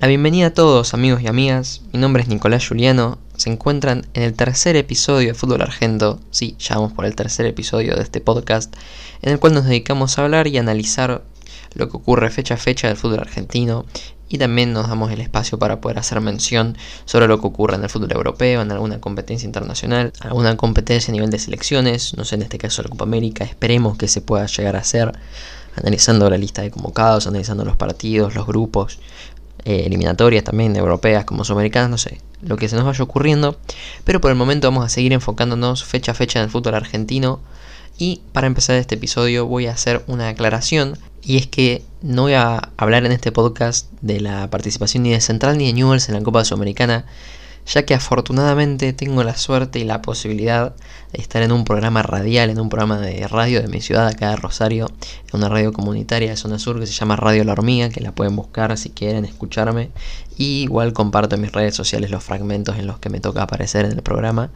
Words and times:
La 0.00 0.08
bienvenida 0.08 0.46
a 0.46 0.54
todos 0.54 0.94
amigos 0.94 1.20
y 1.20 1.26
amigas, 1.26 1.82
mi 1.92 2.00
nombre 2.00 2.22
es 2.22 2.28
Nicolás 2.30 2.66
Juliano, 2.66 3.18
se 3.36 3.50
encuentran 3.50 4.06
en 4.14 4.22
el 4.22 4.32
tercer 4.32 4.74
episodio 4.76 5.28
de 5.28 5.34
Fútbol 5.34 5.60
Argento, 5.60 6.18
sí, 6.30 6.56
ya 6.58 6.76
vamos 6.76 6.94
por 6.94 7.04
el 7.04 7.14
tercer 7.14 7.44
episodio 7.44 7.94
de 7.96 8.02
este 8.02 8.22
podcast, 8.22 8.74
en 9.20 9.30
el 9.30 9.38
cual 9.38 9.52
nos 9.52 9.66
dedicamos 9.66 10.16
a 10.16 10.24
hablar 10.24 10.46
y 10.46 10.56
analizar 10.56 11.22
lo 11.74 11.90
que 11.90 11.98
ocurre 11.98 12.30
fecha 12.30 12.54
a 12.54 12.56
fecha 12.56 12.88
del 12.88 12.96
fútbol 12.96 13.20
argentino. 13.20 13.84
Y 14.32 14.38
también 14.38 14.72
nos 14.72 14.88
damos 14.88 15.10
el 15.10 15.20
espacio 15.20 15.58
para 15.58 15.80
poder 15.80 15.98
hacer 15.98 16.20
mención 16.20 16.78
sobre 17.04 17.26
lo 17.26 17.40
que 17.40 17.48
ocurre 17.48 17.74
en 17.74 17.82
el 17.82 17.90
fútbol 17.90 18.12
europeo, 18.12 18.62
en 18.62 18.70
alguna 18.70 19.00
competencia 19.00 19.44
internacional, 19.44 20.12
alguna 20.20 20.56
competencia 20.56 21.10
a 21.10 21.14
nivel 21.14 21.30
de 21.30 21.40
selecciones, 21.40 22.16
no 22.16 22.24
sé, 22.24 22.36
en 22.36 22.42
este 22.42 22.56
caso 22.56 22.82
la 22.82 22.88
Copa 22.88 23.04
América, 23.04 23.44
esperemos 23.44 23.98
que 23.98 24.06
se 24.06 24.20
pueda 24.20 24.46
llegar 24.46 24.76
a 24.76 24.80
hacer, 24.80 25.12
analizando 25.74 26.30
la 26.30 26.38
lista 26.38 26.62
de 26.62 26.70
convocados, 26.70 27.26
analizando 27.26 27.64
los 27.64 27.76
partidos, 27.76 28.36
los 28.36 28.46
grupos, 28.46 29.00
eh, 29.64 29.84
eliminatorias 29.86 30.44
también 30.44 30.76
europeas 30.76 31.24
como 31.24 31.44
sudamericanas, 31.44 31.90
no 31.90 31.98
sé, 31.98 32.20
lo 32.42 32.56
que 32.56 32.68
se 32.68 32.76
nos 32.76 32.84
vaya 32.84 33.04
ocurriendo, 33.04 33.58
pero 34.04 34.20
por 34.20 34.30
el 34.30 34.36
momento 34.36 34.68
vamos 34.68 34.84
a 34.84 34.88
seguir 34.88 35.12
enfocándonos 35.12 35.84
fecha 35.84 36.12
a 36.12 36.14
fecha 36.14 36.38
en 36.38 36.46
el 36.46 36.50
fútbol 36.50 36.74
argentino. 36.74 37.40
Y 37.98 38.22
para 38.32 38.46
empezar 38.46 38.76
este 38.76 38.94
episodio 38.94 39.46
voy 39.46 39.66
a 39.66 39.72
hacer 39.72 40.02
una 40.06 40.28
aclaración 40.28 40.96
y 41.22 41.36
es 41.36 41.46
que 41.46 41.82
no 42.00 42.22
voy 42.22 42.32
a 42.32 42.70
hablar 42.78 43.04
en 43.04 43.12
este 43.12 43.30
podcast 43.30 43.88
de 44.00 44.20
la 44.20 44.48
participación 44.48 45.02
ni 45.02 45.10
de 45.10 45.20
Central 45.20 45.58
ni 45.58 45.66
de 45.66 45.74
Newells 45.74 46.08
en 46.08 46.14
la 46.14 46.22
Copa 46.22 46.44
Sudamericana, 46.44 47.04
ya 47.70 47.84
que 47.84 47.94
afortunadamente 47.94 48.92
tengo 48.92 49.22
la 49.22 49.36
suerte 49.36 49.78
y 49.78 49.84
la 49.84 50.02
posibilidad 50.02 50.74
de 51.12 51.20
estar 51.22 51.42
en 51.42 51.52
un 51.52 51.64
programa 51.64 52.02
radial, 52.02 52.50
en 52.50 52.58
un 52.58 52.68
programa 52.68 52.98
de 52.98 53.28
radio 53.28 53.62
de 53.62 53.68
mi 53.68 53.80
ciudad, 53.80 54.08
acá 54.08 54.30
de 54.30 54.36
Rosario, 54.36 54.90
en 55.32 55.38
una 55.38 55.48
radio 55.48 55.72
comunitaria 55.72 56.30
de 56.30 56.36
Zona 56.36 56.58
Sur 56.58 56.80
que 56.80 56.86
se 56.86 56.92
llama 56.92 57.14
Radio 57.14 57.44
La 57.44 57.52
Hormiga, 57.52 57.88
que 57.88 58.00
la 58.00 58.12
pueden 58.12 58.34
buscar 58.34 58.76
si 58.76 58.90
quieren 58.90 59.24
escucharme. 59.24 59.90
Y 60.36 60.62
igual 60.62 60.92
comparto 60.92 61.36
en 61.36 61.42
mis 61.42 61.52
redes 61.52 61.76
sociales 61.76 62.10
los 62.10 62.24
fragmentos 62.24 62.76
en 62.76 62.88
los 62.88 62.98
que 62.98 63.08
me 63.08 63.20
toca 63.20 63.42
aparecer 63.42 63.84
en 63.84 63.92
el 63.92 64.02
programa 64.02 64.50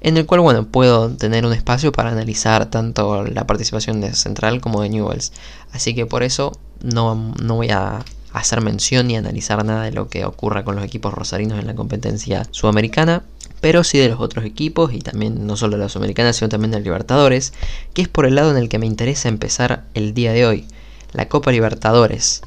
en 0.00 0.16
el 0.16 0.26
cual 0.26 0.40
bueno, 0.40 0.64
puedo 0.66 1.10
tener 1.10 1.44
un 1.44 1.52
espacio 1.52 1.90
para 1.90 2.10
analizar 2.10 2.66
tanto 2.66 3.24
la 3.24 3.46
participación 3.46 4.00
de 4.00 4.14
Central 4.14 4.60
como 4.60 4.82
de 4.82 4.90
Newells. 4.90 5.32
Así 5.72 5.94
que 5.94 6.06
por 6.06 6.22
eso 6.22 6.52
no, 6.82 7.34
no 7.42 7.56
voy 7.56 7.70
a 7.70 8.04
hacer 8.32 8.60
mención 8.60 9.06
ni 9.06 9.16
analizar 9.16 9.64
nada 9.64 9.84
de 9.84 9.92
lo 9.92 10.08
que 10.08 10.24
ocurra 10.24 10.64
con 10.64 10.76
los 10.76 10.84
equipos 10.84 11.14
rosarinos 11.14 11.58
en 11.58 11.66
la 11.66 11.74
competencia 11.74 12.46
sudamericana, 12.50 13.22
pero 13.60 13.84
sí 13.84 13.98
de 13.98 14.08
los 14.08 14.20
otros 14.20 14.44
equipos 14.44 14.92
y 14.92 15.00
también 15.00 15.46
no 15.46 15.56
solo 15.56 15.76
de 15.76 15.84
la 15.84 15.88
sudamericana, 15.88 16.32
sino 16.32 16.48
también 16.48 16.70
de 16.70 16.80
Libertadores, 16.80 17.52
que 17.94 18.02
es 18.02 18.08
por 18.08 18.26
el 18.26 18.34
lado 18.34 18.50
en 18.50 18.56
el 18.56 18.68
que 18.68 18.78
me 18.78 18.86
interesa 18.86 19.28
empezar 19.28 19.84
el 19.94 20.14
día 20.14 20.32
de 20.32 20.46
hoy, 20.46 20.66
la 21.12 21.28
Copa 21.28 21.52
Libertadores. 21.52 22.42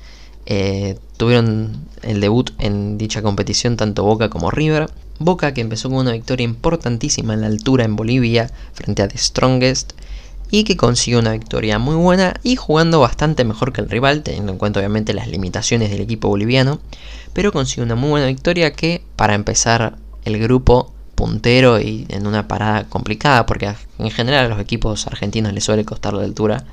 Eh, 0.45 0.97
tuvieron 1.17 1.85
el 2.01 2.19
debut 2.19 2.51
en 2.57 2.97
dicha 2.97 3.21
competición 3.21 3.77
tanto 3.77 4.03
Boca 4.03 4.29
como 4.29 4.51
River, 4.51 4.89
Boca 5.19 5.53
que 5.53 5.61
empezó 5.61 5.89
con 5.89 5.99
una 5.99 6.13
victoria 6.13 6.45
importantísima 6.45 7.33
en 7.33 7.41
la 7.41 7.47
altura 7.47 7.85
en 7.85 7.95
Bolivia 7.95 8.49
frente 8.73 9.03
a 9.03 9.07
The 9.07 9.19
Strongest 9.19 9.93
y 10.51 10.65
que 10.65 10.77
consiguió 10.77 11.19
una 11.19 11.31
victoria 11.31 11.79
muy 11.79 11.95
buena 11.95 12.35
y 12.43 12.57
jugando 12.57 12.99
bastante 12.99 13.45
mejor 13.45 13.71
que 13.73 13.81
el 13.81 13.89
rival, 13.89 14.21
teniendo 14.21 14.51
en 14.51 14.57
cuenta 14.57 14.79
obviamente 14.79 15.13
las 15.13 15.27
limitaciones 15.27 15.89
del 15.89 16.01
equipo 16.01 16.27
boliviano, 16.27 16.79
pero 17.33 17.51
consiguió 17.51 17.85
una 17.85 17.95
muy 17.95 18.09
buena 18.09 18.27
victoria 18.27 18.73
que 18.73 19.01
para 19.15 19.33
empezar 19.33 19.95
el 20.25 20.37
grupo 20.37 20.93
puntero 21.15 21.79
y 21.79 22.05
en 22.09 22.27
una 22.27 22.47
parada 22.47 22.83
complicada, 22.83 23.45
porque 23.45 23.73
en 23.97 24.11
general 24.11 24.45
a 24.45 24.49
los 24.49 24.59
equipos 24.59 25.07
argentinos 25.07 25.53
les 25.53 25.63
suele 25.63 25.85
costar 25.85 26.13
la 26.13 26.23
altura, 26.23 26.65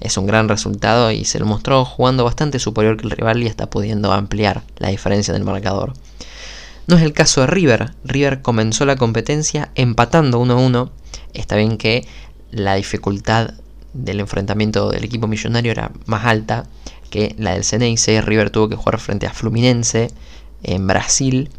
es 0.00 0.16
un 0.16 0.26
gran 0.26 0.48
resultado 0.48 1.10
y 1.10 1.24
se 1.24 1.38
lo 1.38 1.46
mostró 1.46 1.84
jugando 1.84 2.24
bastante 2.24 2.58
superior 2.58 2.96
que 2.96 3.04
el 3.04 3.12
rival 3.12 3.42
y 3.42 3.46
está 3.46 3.70
pudiendo 3.70 4.12
ampliar 4.12 4.62
la 4.78 4.88
diferencia 4.88 5.32
en 5.32 5.38
el 5.38 5.44
marcador. 5.44 5.94
No 6.88 6.96
es 6.96 7.02
el 7.02 7.12
caso 7.12 7.42
de 7.42 7.46
River. 7.46 7.92
River 8.04 8.42
comenzó 8.42 8.84
la 8.84 8.96
competencia 8.96 9.70
empatando 9.76 10.42
1-1. 10.42 10.90
Está 11.32 11.54
bien 11.56 11.78
que 11.78 12.04
la 12.52 12.74
dificultad 12.74 13.54
del 13.92 14.20
enfrentamiento 14.20 14.90
del 14.90 15.04
equipo 15.04 15.26
millonario 15.26 15.72
era 15.72 15.90
más 16.06 16.24
alta 16.24 16.66
que 17.10 17.34
la 17.38 17.52
del 17.52 17.64
Ceneice. 17.64 18.22
River 18.22 18.50
tuvo 18.50 18.68
que 18.68 18.76
jugar 18.76 19.00
frente 19.00 19.26
a 19.26 19.32
Fluminense 19.32 20.10
en 20.62 20.86
Brasil. 20.86 21.50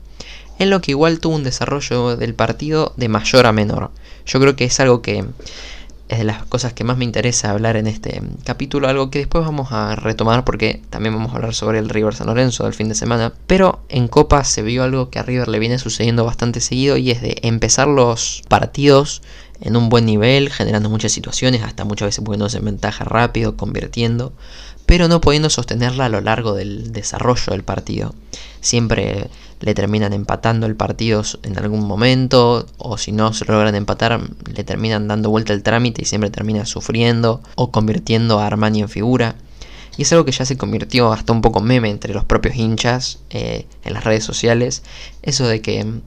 En 0.59 0.69
lo 0.69 0.81
que 0.81 0.91
igual 0.91 1.19
tuvo 1.19 1.35
un 1.35 1.43
desarrollo 1.43 2.15
del 2.15 2.35
partido 2.35 2.93
de 2.95 3.09
mayor 3.09 3.45
a 3.45 3.51
menor. 3.51 3.91
Yo 4.25 4.39
creo 4.39 4.55
que 4.55 4.65
es 4.65 4.79
algo 4.79 5.01
que 5.01 5.25
es 6.13 6.19
de 6.19 6.23
las 6.25 6.43
cosas 6.45 6.73
que 6.73 6.83
más 6.83 6.97
me 6.97 7.05
interesa 7.05 7.51
hablar 7.51 7.75
en 7.75 7.87
este 7.87 8.21
capítulo, 8.43 8.87
algo 8.87 9.09
que 9.09 9.19
después 9.19 9.43
vamos 9.45 9.71
a 9.71 9.95
retomar 9.95 10.45
porque 10.45 10.81
también 10.89 11.13
vamos 11.13 11.31
a 11.31 11.35
hablar 11.35 11.53
sobre 11.53 11.79
el 11.79 11.89
River 11.89 12.15
San 12.15 12.27
Lorenzo 12.27 12.63
del 12.63 12.73
fin 12.73 12.89
de 12.89 12.95
semana. 12.95 13.33
Pero 13.47 13.83
en 13.89 14.07
Copa 14.07 14.43
se 14.43 14.61
vio 14.61 14.83
algo 14.83 15.09
que 15.09 15.19
a 15.19 15.23
River 15.23 15.47
le 15.47 15.59
viene 15.59 15.79
sucediendo 15.79 16.25
bastante 16.25 16.61
seguido 16.61 16.97
y 16.97 17.11
es 17.11 17.21
de 17.21 17.37
empezar 17.41 17.87
los 17.87 18.43
partidos 18.47 19.21
en 19.61 19.75
un 19.77 19.89
buen 19.89 20.05
nivel, 20.05 20.49
generando 20.49 20.89
muchas 20.89 21.11
situaciones, 21.11 21.63
hasta 21.63 21.85
muchas 21.85 22.07
veces 22.07 22.23
poniéndose 22.23 22.57
en 22.57 22.65
ventaja 22.65 23.05
rápido, 23.05 23.55
convirtiendo, 23.55 24.33
pero 24.93 25.07
no 25.07 25.21
pudiendo 25.21 25.49
sostenerla 25.49 26.05
a 26.05 26.09
lo 26.09 26.21
largo 26.21 26.53
del 26.53 26.93
desarrollo 26.93 27.45
del 27.47 27.63
partido. 27.63 28.13
Siempre 28.61 29.27
le 29.59 29.73
terminan 29.73 30.13
empatando 30.13 30.67
el 30.67 30.75
partido 30.75 31.23
en 31.41 31.57
algún 31.57 31.87
momento, 31.87 32.67
o 32.77 32.99
si 32.99 33.11
no 33.11 33.33
se 33.33 33.45
logran 33.45 33.73
empatar, 33.73 34.21
le 34.55 34.63
terminan 34.63 35.07
dando 35.07 35.31
vuelta 35.31 35.51
el 35.51 35.63
trámite 35.63 36.03
y 36.03 36.05
siempre 36.05 36.29
termina 36.29 36.67
sufriendo 36.67 37.41
o 37.55 37.71
convirtiendo 37.71 38.37
a 38.37 38.45
Armani 38.45 38.81
en 38.81 38.87
figura. 38.87 39.33
Y 39.97 40.03
es 40.03 40.11
algo 40.13 40.25
que 40.25 40.31
ya 40.31 40.45
se 40.45 40.57
convirtió 40.57 41.11
hasta 41.11 41.33
un 41.33 41.41
poco 41.41 41.59
meme 41.59 41.89
entre 41.89 42.13
los 42.13 42.23
propios 42.23 42.55
hinchas 42.55 43.17
eh, 43.31 43.65
en 43.83 43.93
las 43.93 44.03
redes 44.03 44.23
sociales. 44.23 44.83
Eso 45.23 45.47
de 45.47 45.63
que 45.63 45.83
mm, 45.83 46.01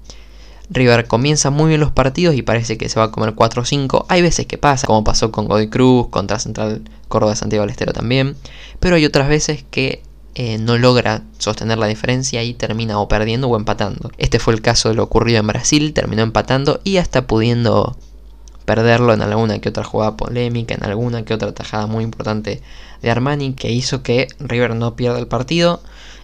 River 0.68 1.06
comienza 1.06 1.50
muy 1.50 1.68
bien 1.68 1.80
los 1.80 1.92
partidos 1.92 2.34
y 2.34 2.42
parece 2.42 2.76
que 2.76 2.88
se 2.88 2.98
va 2.98 3.06
a 3.06 3.10
comer 3.10 3.34
4 3.34 3.62
o 3.62 3.64
5. 3.64 4.06
Hay 4.08 4.22
veces 4.22 4.46
que 4.46 4.58
pasa, 4.58 4.86
como 4.86 5.04
pasó 5.04 5.30
con 5.30 5.46
Godoy 5.46 5.68
Cruz, 5.68 6.08
contra 6.08 6.38
Central 6.38 6.82
Córdoba 7.08 7.36
Santiago 7.36 7.62
del 7.62 7.70
Estero 7.70 7.92
también. 7.92 8.36
Pero 8.80 8.96
hay 8.96 9.04
otras 9.04 9.28
veces 9.28 9.64
que 9.70 10.02
eh, 10.34 10.58
no 10.58 10.76
logra 10.76 11.22
sostener 11.38 11.78
la 11.78 11.86
diferencia 11.86 12.42
y 12.42 12.52
termina 12.52 12.98
o 12.98 13.08
perdiendo 13.08 13.48
o 13.48 13.56
empatando. 13.56 14.10
Este 14.18 14.38
fue 14.38 14.54
el 14.54 14.60
caso 14.60 14.88
de 14.88 14.94
lo 14.94 15.04
ocurrido 15.04 15.38
en 15.38 15.46
Brasil, 15.46 15.94
terminó 15.94 16.22
empatando 16.22 16.80
y 16.84 16.98
hasta 16.98 17.26
pudiendo 17.26 17.96
perderlo 18.66 19.14
en 19.14 19.22
alguna 19.22 19.60
que 19.60 19.68
otra 19.70 19.84
jugada 19.84 20.16
polémica, 20.16 20.74
en 20.74 20.84
alguna 20.84 21.24
que 21.24 21.32
otra 21.32 21.54
tajada 21.54 21.86
muy 21.86 22.04
importante 22.04 22.60
de 23.00 23.10
Armani 23.10 23.54
que 23.54 23.70
hizo 23.70 24.02
que 24.02 24.28
River 24.40 24.74
no 24.74 24.96
pierda 24.96 25.18
el 25.18 25.28
partido. 25.28 25.80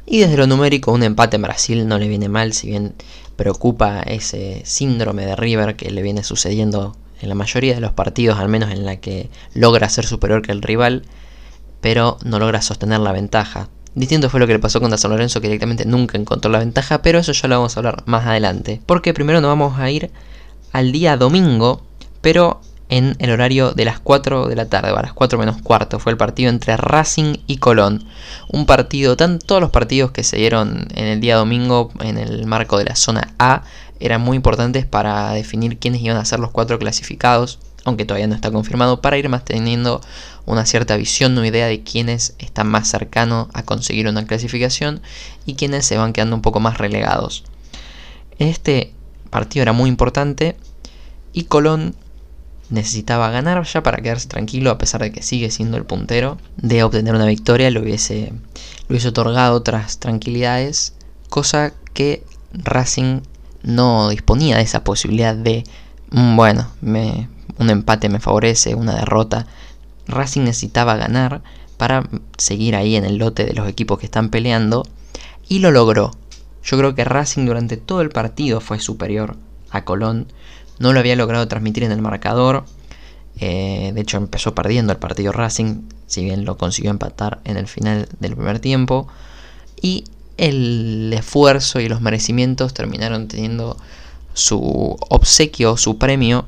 Y 0.06 0.20
desde 0.20 0.36
lo 0.36 0.46
numérico 0.46 0.92
un 0.92 1.02
empate 1.02 1.36
en 1.36 1.42
Brasil 1.42 1.86
no 1.86 1.98
le 1.98 2.08
viene 2.08 2.28
mal, 2.28 2.52
si 2.52 2.68
bien 2.68 2.94
preocupa 3.36 4.00
ese 4.00 4.62
síndrome 4.64 5.24
de 5.26 5.36
River 5.36 5.76
que 5.76 5.90
le 5.90 6.02
viene 6.02 6.22
sucediendo 6.24 6.96
en 7.20 7.28
la 7.28 7.34
mayoría 7.34 7.74
de 7.74 7.80
los 7.80 7.92
partidos, 7.92 8.38
al 8.38 8.48
menos 8.48 8.70
en 8.70 8.84
la 8.84 8.96
que 8.96 9.30
logra 9.54 9.88
ser 9.88 10.04
superior 10.04 10.42
que 10.42 10.52
el 10.52 10.60
rival, 10.60 11.04
pero 11.80 12.18
no 12.24 12.38
logra 12.38 12.62
sostener 12.62 13.00
la 13.00 13.12
ventaja. 13.12 13.68
Distinto 13.94 14.30
fue 14.30 14.40
lo 14.40 14.46
que 14.46 14.54
le 14.54 14.58
pasó 14.58 14.80
con 14.80 14.96
San 14.96 15.10
Lorenzo, 15.10 15.40
que 15.40 15.48
directamente 15.48 15.84
nunca 15.84 16.18
encontró 16.18 16.50
la 16.50 16.58
ventaja, 16.58 17.02
pero 17.02 17.18
eso 17.18 17.32
ya 17.32 17.48
lo 17.48 17.56
vamos 17.56 17.76
a 17.76 17.80
hablar 17.80 18.02
más 18.06 18.26
adelante. 18.26 18.80
Porque 18.86 19.12
primero 19.12 19.40
nos 19.40 19.50
vamos 19.50 19.78
a 19.78 19.90
ir 19.90 20.10
al 20.72 20.92
día 20.92 21.16
domingo, 21.16 21.82
pero 22.22 22.60
en 22.92 23.16
el 23.20 23.30
horario 23.30 23.72
de 23.72 23.86
las 23.86 24.00
4 24.00 24.48
de 24.48 24.54
la 24.54 24.66
tarde, 24.66 24.90
a 24.90 25.00
las 25.00 25.14
4 25.14 25.38
menos 25.38 25.62
cuarto, 25.62 25.98
fue 25.98 26.12
el 26.12 26.18
partido 26.18 26.50
entre 26.50 26.76
Racing 26.76 27.38
y 27.46 27.56
Colón. 27.56 28.04
Un 28.48 28.66
partido, 28.66 29.16
tan, 29.16 29.38
todos 29.38 29.62
los 29.62 29.70
partidos 29.70 30.10
que 30.10 30.22
se 30.22 30.36
dieron 30.36 30.88
en 30.94 31.06
el 31.06 31.18
día 31.18 31.36
domingo 31.36 31.90
en 32.00 32.18
el 32.18 32.44
marco 32.44 32.76
de 32.76 32.84
la 32.84 32.94
zona 32.94 33.32
A 33.38 33.62
eran 33.98 34.20
muy 34.20 34.36
importantes 34.36 34.84
para 34.84 35.32
definir 35.32 35.78
quiénes 35.78 36.02
iban 36.02 36.18
a 36.18 36.24
ser 36.26 36.38
los 36.38 36.50
cuatro 36.50 36.78
clasificados 36.78 37.60
aunque 37.84 38.04
todavía 38.04 38.28
no 38.28 38.36
está 38.36 38.52
confirmado, 38.52 39.00
para 39.00 39.18
ir 39.18 39.28
más 39.28 39.44
teniendo 39.44 40.00
una 40.46 40.66
cierta 40.66 40.96
visión 40.96 41.36
o 41.36 41.44
idea 41.44 41.66
de 41.66 41.82
quiénes 41.82 42.36
están 42.38 42.68
más 42.68 42.88
cercanos 42.88 43.48
a 43.54 43.64
conseguir 43.64 44.06
una 44.06 44.24
clasificación 44.24 45.00
y 45.46 45.54
quiénes 45.54 45.84
se 45.84 45.96
van 45.96 46.12
quedando 46.12 46.36
un 46.36 46.42
poco 46.42 46.60
más 46.60 46.78
relegados. 46.78 47.42
Este 48.38 48.92
partido 49.30 49.62
era 49.62 49.72
muy 49.72 49.88
importante 49.88 50.56
y 51.32 51.44
Colón 51.44 51.96
necesitaba 52.72 53.30
ganar 53.30 53.62
ya 53.64 53.82
para 53.82 53.98
quedarse 53.98 54.28
tranquilo 54.28 54.70
a 54.70 54.78
pesar 54.78 55.02
de 55.02 55.12
que 55.12 55.22
sigue 55.22 55.50
siendo 55.50 55.76
el 55.76 55.84
puntero. 55.84 56.38
De 56.56 56.82
obtener 56.82 57.14
una 57.14 57.26
victoria 57.26 57.70
lo 57.70 57.80
hubiese, 57.80 58.32
lo 58.88 58.94
hubiese 58.94 59.08
otorgado 59.08 59.54
otras 59.54 59.98
tranquilidades, 59.98 60.94
cosa 61.28 61.72
que 61.92 62.24
Racing 62.52 63.20
no 63.62 64.08
disponía 64.08 64.56
de 64.56 64.62
esa 64.62 64.84
posibilidad 64.84 65.36
de, 65.36 65.64
mm, 66.10 66.36
bueno, 66.36 66.66
un 66.82 67.70
empate 67.70 68.08
me 68.08 68.20
favorece, 68.20 68.74
una 68.74 68.96
derrota. 68.96 69.46
Racing 70.08 70.42
necesitaba 70.42 70.96
ganar 70.96 71.42
para 71.76 72.08
seguir 72.38 72.74
ahí 72.74 72.96
en 72.96 73.04
el 73.04 73.16
lote 73.16 73.44
de 73.44 73.54
los 73.54 73.68
equipos 73.68 73.98
que 73.98 74.06
están 74.06 74.30
peleando 74.30 74.86
y 75.48 75.58
lo 75.58 75.70
logró. 75.70 76.12
Yo 76.64 76.78
creo 76.78 76.94
que 76.94 77.04
Racing 77.04 77.44
durante 77.44 77.76
todo 77.76 78.00
el 78.00 78.10
partido 78.10 78.60
fue 78.60 78.78
superior 78.80 79.36
a 79.70 79.84
Colón. 79.84 80.28
No 80.78 80.92
lo 80.92 81.00
había 81.00 81.16
logrado 81.16 81.46
transmitir 81.48 81.84
en 81.84 81.92
el 81.92 82.02
marcador. 82.02 82.64
Eh, 83.38 83.92
de 83.94 84.00
hecho 84.00 84.16
empezó 84.16 84.54
perdiendo 84.54 84.92
el 84.92 84.98
partido 84.98 85.32
Racing, 85.32 85.82
si 86.06 86.24
bien 86.24 86.44
lo 86.44 86.58
consiguió 86.58 86.90
empatar 86.90 87.40
en 87.44 87.56
el 87.56 87.66
final 87.66 88.08
del 88.20 88.34
primer 88.34 88.58
tiempo. 88.58 89.08
Y 89.80 90.04
el 90.36 91.12
esfuerzo 91.16 91.80
y 91.80 91.88
los 91.88 92.00
merecimientos 92.00 92.74
terminaron 92.74 93.28
teniendo 93.28 93.76
su 94.34 94.96
obsequio, 95.08 95.76
su 95.76 95.98
premio, 95.98 96.46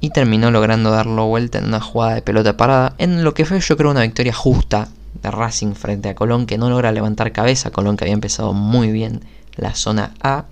y 0.00 0.10
terminó 0.10 0.50
logrando 0.50 0.90
darlo 0.90 1.26
vuelta 1.26 1.58
en 1.58 1.66
una 1.66 1.80
jugada 1.80 2.14
de 2.14 2.22
pelota 2.22 2.56
parada, 2.56 2.94
en 2.98 3.22
lo 3.22 3.34
que 3.34 3.44
fue 3.44 3.60
yo 3.60 3.76
creo 3.76 3.90
una 3.90 4.02
victoria 4.02 4.32
justa 4.32 4.88
de 5.22 5.30
Racing 5.30 5.74
frente 5.74 6.08
a 6.08 6.14
Colón, 6.14 6.46
que 6.46 6.58
no 6.58 6.70
logra 6.70 6.90
levantar 6.92 7.32
cabeza, 7.32 7.70
Colón 7.70 7.96
que 7.96 8.04
había 8.04 8.14
empezado 8.14 8.52
muy 8.54 8.90
bien 8.90 9.22
la 9.56 9.74
zona 9.74 10.14
A, 10.22 10.46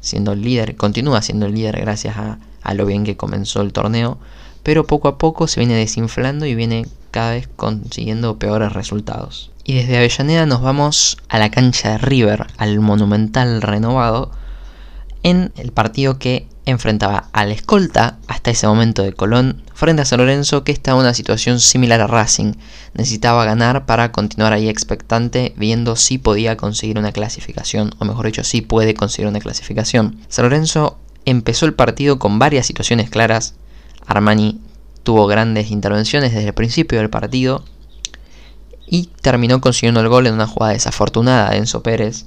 siendo 0.00 0.32
el 0.32 0.42
líder, 0.42 0.76
continúa 0.76 1.22
siendo 1.22 1.46
el 1.46 1.54
líder 1.54 1.80
gracias 1.80 2.16
a, 2.18 2.38
a 2.62 2.74
lo 2.74 2.86
bien 2.86 3.04
que 3.04 3.16
comenzó 3.16 3.60
el 3.62 3.72
torneo, 3.72 4.18
pero 4.62 4.86
poco 4.86 5.08
a 5.08 5.18
poco 5.18 5.48
se 5.48 5.60
viene 5.60 5.74
desinflando 5.74 6.46
y 6.46 6.54
viene 6.54 6.86
cada 7.10 7.32
vez 7.32 7.48
consiguiendo 7.56 8.38
peores 8.38 8.72
resultados. 8.72 9.50
Y 9.64 9.74
desde 9.74 9.96
Avellaneda 9.96 10.46
nos 10.46 10.62
vamos 10.62 11.18
a 11.28 11.38
la 11.38 11.50
cancha 11.50 11.92
de 11.92 11.98
River, 11.98 12.46
al 12.56 12.80
monumental 12.80 13.62
renovado, 13.62 14.30
en 15.22 15.52
el 15.56 15.72
partido 15.72 16.18
que 16.18 16.48
enfrentaba 16.66 17.28
al 17.32 17.52
escolta 17.52 18.18
hasta 18.26 18.50
ese 18.50 18.66
momento 18.66 19.02
de 19.02 19.12
Colón 19.12 19.62
frente 19.74 20.02
a 20.02 20.04
San 20.04 20.18
Lorenzo 20.18 20.64
que 20.64 20.72
estaba 20.72 20.98
en 20.98 21.04
una 21.04 21.14
situación 21.14 21.60
similar 21.60 22.00
a 22.00 22.06
Racing. 22.06 22.54
Necesitaba 22.94 23.44
ganar 23.44 23.86
para 23.86 24.12
continuar 24.12 24.52
ahí 24.52 24.68
expectante 24.68 25.54
viendo 25.56 25.96
si 25.96 26.18
podía 26.18 26.56
conseguir 26.56 26.98
una 26.98 27.12
clasificación, 27.12 27.94
o 27.98 28.04
mejor 28.04 28.26
dicho, 28.26 28.44
si 28.44 28.60
puede 28.60 28.94
conseguir 28.94 29.28
una 29.28 29.40
clasificación. 29.40 30.20
San 30.28 30.44
Lorenzo 30.44 30.98
empezó 31.24 31.66
el 31.66 31.74
partido 31.74 32.18
con 32.18 32.38
varias 32.38 32.66
situaciones 32.66 33.10
claras. 33.10 33.54
Armani 34.06 34.60
tuvo 35.02 35.26
grandes 35.26 35.70
intervenciones 35.70 36.32
desde 36.32 36.48
el 36.48 36.54
principio 36.54 36.98
del 36.98 37.10
partido 37.10 37.64
y 38.86 39.08
terminó 39.22 39.60
consiguiendo 39.60 40.00
el 40.00 40.08
gol 40.08 40.26
en 40.26 40.34
una 40.34 40.46
jugada 40.46 40.72
desafortunada 40.72 41.50
de 41.50 41.58
Enzo 41.58 41.82
Pérez. 41.82 42.26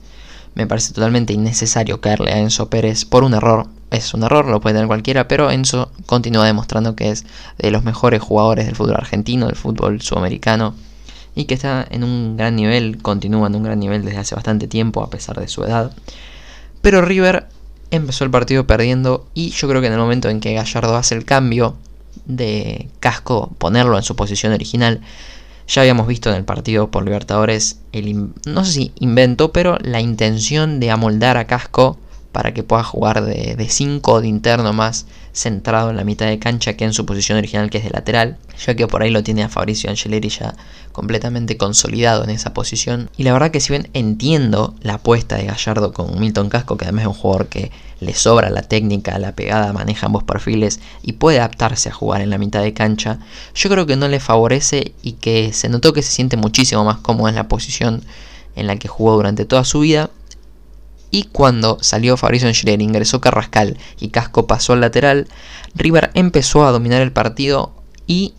Me 0.55 0.67
parece 0.67 0.93
totalmente 0.93 1.33
innecesario 1.33 1.99
caerle 1.99 2.31
a 2.31 2.39
Enzo 2.39 2.69
Pérez 2.69 3.05
por 3.05 3.23
un 3.23 3.33
error. 3.33 3.67
Es 3.91 4.13
un 4.13 4.23
error, 4.23 4.45
lo 4.45 4.61
puede 4.61 4.75
tener 4.75 4.87
cualquiera, 4.87 5.27
pero 5.27 5.51
Enzo 5.51 5.91
continúa 6.05 6.45
demostrando 6.45 6.95
que 6.95 7.11
es 7.11 7.25
de 7.57 7.69
los 7.69 7.83
mejores 7.83 8.21
jugadores 8.21 8.65
del 8.65 8.75
fútbol 8.75 8.95
argentino, 8.95 9.47
del 9.47 9.55
fútbol 9.55 10.01
sudamericano, 10.01 10.73
y 11.35 11.45
que 11.45 11.55
está 11.55 11.85
en 11.89 12.03
un 12.03 12.37
gran 12.37 12.55
nivel, 12.55 13.01
continúa 13.01 13.47
en 13.47 13.55
un 13.55 13.63
gran 13.63 13.79
nivel 13.79 14.05
desde 14.05 14.19
hace 14.19 14.35
bastante 14.35 14.67
tiempo 14.67 15.03
a 15.03 15.09
pesar 15.09 15.39
de 15.39 15.47
su 15.47 15.63
edad. 15.63 15.91
Pero 16.81 17.01
River 17.01 17.47
empezó 17.95 18.23
el 18.23 18.31
partido 18.31 18.65
perdiendo 18.65 19.27
y 19.33 19.51
yo 19.51 19.67
creo 19.67 19.81
que 19.81 19.87
en 19.87 19.93
el 19.93 19.99
momento 19.99 20.29
en 20.29 20.39
que 20.39 20.53
Gallardo 20.53 20.95
hace 20.95 21.15
el 21.15 21.25
cambio 21.25 21.75
de 22.25 22.87
casco, 22.99 23.51
ponerlo 23.57 23.97
en 23.97 24.03
su 24.03 24.15
posición 24.15 24.53
original, 24.53 25.01
ya 25.67 25.81
habíamos 25.81 26.07
visto 26.07 26.29
en 26.29 26.35
el 26.35 26.43
partido 26.43 26.89
por 26.89 27.05
Libertadores 27.05 27.79
el, 27.91 28.31
no 28.45 28.65
sé 28.65 28.71
si 28.71 28.91
invento, 28.99 29.51
pero 29.51 29.77
la 29.81 30.01
intención 30.01 30.79
de 30.79 30.91
amoldar 30.91 31.37
a 31.37 31.45
Casco 31.45 31.97
para 32.33 32.53
que 32.53 32.63
pueda 32.63 32.83
jugar 32.83 33.23
de 33.23 33.67
5 33.69 34.19
de 34.19 34.27
interno 34.27 34.73
más 34.73 35.05
centrado 35.33 35.89
en 35.89 35.97
la 35.97 36.03
mitad 36.03 36.25
de 36.25 36.39
cancha 36.39 36.73
que 36.73 36.83
en 36.83 36.93
su 36.93 37.05
posición 37.05 37.37
original 37.37 37.69
que 37.69 37.77
es 37.77 37.83
de 37.83 37.91
lateral, 37.91 38.37
ya 38.65 38.75
que 38.75 38.87
por 38.87 39.01
ahí 39.01 39.09
lo 39.09 39.23
tiene 39.23 39.43
a 39.43 39.49
Fabricio 39.49 39.89
Angeleri 39.89 40.29
ya 40.29 40.55
completamente 40.91 41.57
consolidado 41.57 42.23
en 42.23 42.29
esa 42.29 42.53
posición. 42.53 43.09
Y 43.17 43.23
la 43.23 43.33
verdad 43.33 43.51
que 43.51 43.59
si 43.59 43.71
bien 43.71 43.89
entiendo 43.93 44.75
la 44.81 44.95
apuesta 44.95 45.35
de 45.37 45.45
Gallardo 45.45 45.91
con 45.91 46.19
Milton 46.19 46.49
Casco, 46.49 46.77
que 46.77 46.85
además 46.85 47.03
es 47.03 47.07
un 47.07 47.13
jugador 47.13 47.47
que 47.47 47.71
le 47.99 48.13
sobra 48.13 48.49
la 48.49 48.61
técnica, 48.61 49.17
la 49.17 49.33
pegada, 49.33 49.73
maneja 49.73 50.07
ambos 50.07 50.23
perfiles 50.23 50.79
y 51.01 51.13
puede 51.13 51.39
adaptarse 51.39 51.89
a 51.89 51.93
jugar 51.93 52.21
en 52.21 52.29
la 52.29 52.37
mitad 52.37 52.61
de 52.61 52.73
cancha, 52.73 53.19
yo 53.55 53.69
creo 53.69 53.85
que 53.85 53.95
no 53.95 54.07
le 54.07 54.19
favorece 54.19 54.93
y 55.01 55.13
que 55.13 55.53
se 55.53 55.69
notó 55.69 55.93
que 55.93 56.03
se 56.03 56.11
siente 56.11 56.37
muchísimo 56.37 56.83
más 56.83 56.97
cómodo 56.97 57.29
en 57.29 57.35
la 57.35 57.47
posición 57.47 58.03
en 58.55 58.67
la 58.67 58.75
que 58.75 58.87
jugó 58.87 59.15
durante 59.15 59.45
toda 59.45 59.65
su 59.65 59.79
vida 59.79 60.11
y 61.13 61.25
cuando 61.25 61.77
salió 61.79 62.17
Fabrizio 62.17 62.51
Schiller, 62.51 62.81
ingresó 62.81 63.21
Carrascal 63.21 63.77
y 63.99 64.07
Casco 64.07 64.47
pasó 64.47 64.73
al 64.73 64.81
lateral, 64.81 65.27
River 65.75 66.09
empezó 66.15 66.65
a 66.65 66.71
dominar 66.71 67.03
el 67.03 67.11
partido 67.11 67.71
y 68.07 68.33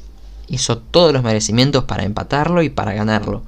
hizo 0.48 0.78
todos 0.78 1.12
los 1.12 1.22
merecimientos 1.22 1.84
para 1.84 2.02
empatarlo 2.02 2.64
y 2.64 2.70
para 2.70 2.92
ganarlo. 2.92 3.44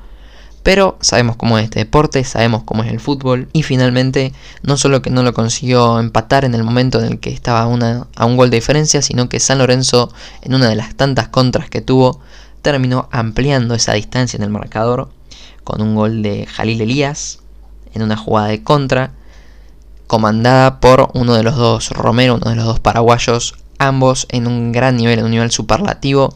Pero 0.63 0.97
sabemos 1.01 1.35
cómo 1.35 1.59
es 1.59 1.65
este 1.65 1.81
deporte, 1.81 2.23
sabemos 2.23 2.63
cómo 2.63 2.85
es 2.85 2.93
el 2.93 3.01
fútbol 3.01 3.49
y 3.53 3.65
finalmente 3.65 4.33
no 4.63 4.77
solo 4.77 5.03
que 5.03 5.11
no 5.11 5.25
lo 5.25 5.35
consiguió 5.35 5.99
empatar 5.99 6.45
en 6.45 6.55
el 6.55 6.63
momento 6.63 7.01
en 7.01 7.07
el 7.07 7.19
que 7.19 7.31
estaba 7.31 7.63
a 7.63 8.27
un 8.27 8.37
gol 8.37 8.51
de 8.51 8.59
diferencia, 8.59 9.03
sino 9.03 9.29
que 9.29 9.41
San 9.41 9.59
Lorenzo 9.59 10.13
en 10.43 10.55
una 10.55 10.69
de 10.69 10.77
las 10.77 10.95
tantas 10.95 11.27
contras 11.27 11.69
que 11.69 11.81
tuvo 11.81 12.21
terminó 12.63 13.09
ampliando 13.11 13.75
esa 13.75 13.95
distancia 13.95 14.37
en 14.37 14.45
el 14.45 14.51
marcador 14.51 15.09
con 15.65 15.83
un 15.83 15.97
gol 15.97 16.23
de 16.23 16.47
Jalil 16.47 16.81
Elías 16.81 17.41
en 17.97 18.03
una 18.03 18.17
jugada 18.17 18.49
de 18.49 18.63
contra, 18.63 19.13
comandada 20.07 20.79
por 20.79 21.11
uno 21.15 21.35
de 21.35 21.43
los 21.43 21.57
dos 21.57 21.91
Romero, 21.91 22.37
uno 22.37 22.51
de 22.51 22.57
los 22.57 22.67
dos 22.67 22.81
paraguayos, 22.81 23.55
ambos 23.79 24.27
en 24.31 24.47
un 24.47 24.71
gran 24.71 24.97
nivel, 24.97 25.19
en 25.19 25.25
un 25.25 25.31
nivel 25.33 25.51
superlativo, 25.51 26.35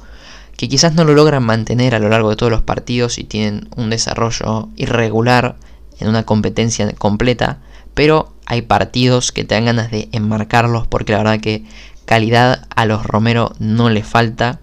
que 0.57 0.69
quizás 0.69 0.95
no 0.95 1.05
lo 1.05 1.15
logran 1.15 1.43
mantener 1.43 1.95
a 1.95 1.99
lo 1.99 2.09
largo 2.09 2.31
de 2.31 2.37
todos 2.37 2.51
los 2.51 2.63
partidos 2.63 3.19
y 3.19 3.25
tienen 3.25 3.69
un 3.77 3.91
desarrollo 3.91 4.69
irregular 4.77 5.57
en 6.01 6.09
una 6.09 6.25
competencia 6.25 6.91
completa, 6.95 7.59
pero 7.95 8.33
hay 8.47 8.63
partidos 8.63 9.33
que 9.33 9.45
te 9.45 9.55
dan 9.55 9.67
ganas 9.67 9.91
de 9.91 10.09
enmarcarlos 10.13 10.87
porque 10.87 11.13
la 11.13 11.19
verdad 11.19 11.41
que 11.41 11.65
calidad 12.05 12.67
a 12.75 12.87
los 12.87 13.07
Romero 13.07 13.53
no 13.59 13.91
le 13.91 14.03
falta 14.03 14.61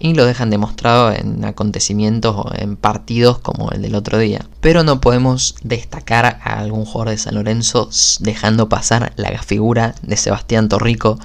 y 0.00 0.14
lo 0.14 0.24
dejan 0.24 0.48
demostrado 0.48 1.12
en 1.12 1.44
acontecimientos 1.44 2.34
o 2.34 2.50
en 2.56 2.76
partidos 2.76 3.38
como 3.38 3.70
el 3.70 3.82
del 3.82 3.94
otro 3.94 4.18
día. 4.18 4.46
Pero 4.60 4.82
no 4.82 5.00
podemos 5.00 5.54
destacar 5.62 6.40
a 6.42 6.58
algún 6.58 6.86
jugador 6.86 7.10
de 7.10 7.18
San 7.18 7.34
Lorenzo 7.34 7.90
dejando 8.20 8.68
pasar 8.68 9.12
la 9.16 9.40
figura 9.42 9.94
de 10.02 10.16
Sebastián 10.16 10.70
Torrico, 10.70 11.18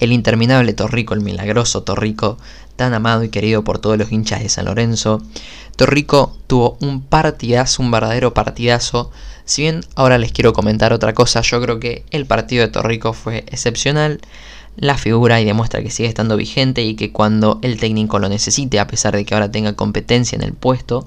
el 0.00 0.12
interminable 0.12 0.72
Torrico, 0.72 1.12
el 1.12 1.20
milagroso 1.20 1.82
Torrico, 1.82 2.38
tan 2.74 2.94
amado 2.94 3.22
y 3.22 3.28
querido 3.28 3.64
por 3.64 3.78
todos 3.78 3.98
los 3.98 4.10
hinchas 4.10 4.42
de 4.42 4.48
San 4.48 4.64
Lorenzo. 4.64 5.22
Torrico 5.76 6.36
tuvo 6.46 6.78
un 6.80 7.02
partidazo, 7.02 7.82
un 7.82 7.90
verdadero 7.90 8.32
partidazo. 8.32 9.10
Si 9.44 9.62
bien 9.62 9.84
ahora 9.94 10.16
les 10.16 10.32
quiero 10.32 10.54
comentar 10.54 10.94
otra 10.94 11.12
cosa, 11.12 11.42
yo 11.42 11.60
creo 11.60 11.78
que 11.78 12.06
el 12.10 12.24
partido 12.24 12.62
de 12.62 12.72
Torrico 12.72 13.12
fue 13.12 13.44
excepcional 13.48 14.20
la 14.76 14.96
figura 14.96 15.40
y 15.40 15.44
demuestra 15.44 15.82
que 15.82 15.90
sigue 15.90 16.08
estando 16.08 16.36
vigente 16.36 16.82
y 16.82 16.94
que 16.94 17.12
cuando 17.12 17.58
el 17.62 17.78
técnico 17.78 18.18
lo 18.18 18.28
necesite, 18.28 18.80
a 18.80 18.86
pesar 18.86 19.14
de 19.14 19.24
que 19.24 19.34
ahora 19.34 19.50
tenga 19.50 19.74
competencia 19.74 20.36
en 20.36 20.42
el 20.42 20.54
puesto, 20.54 21.06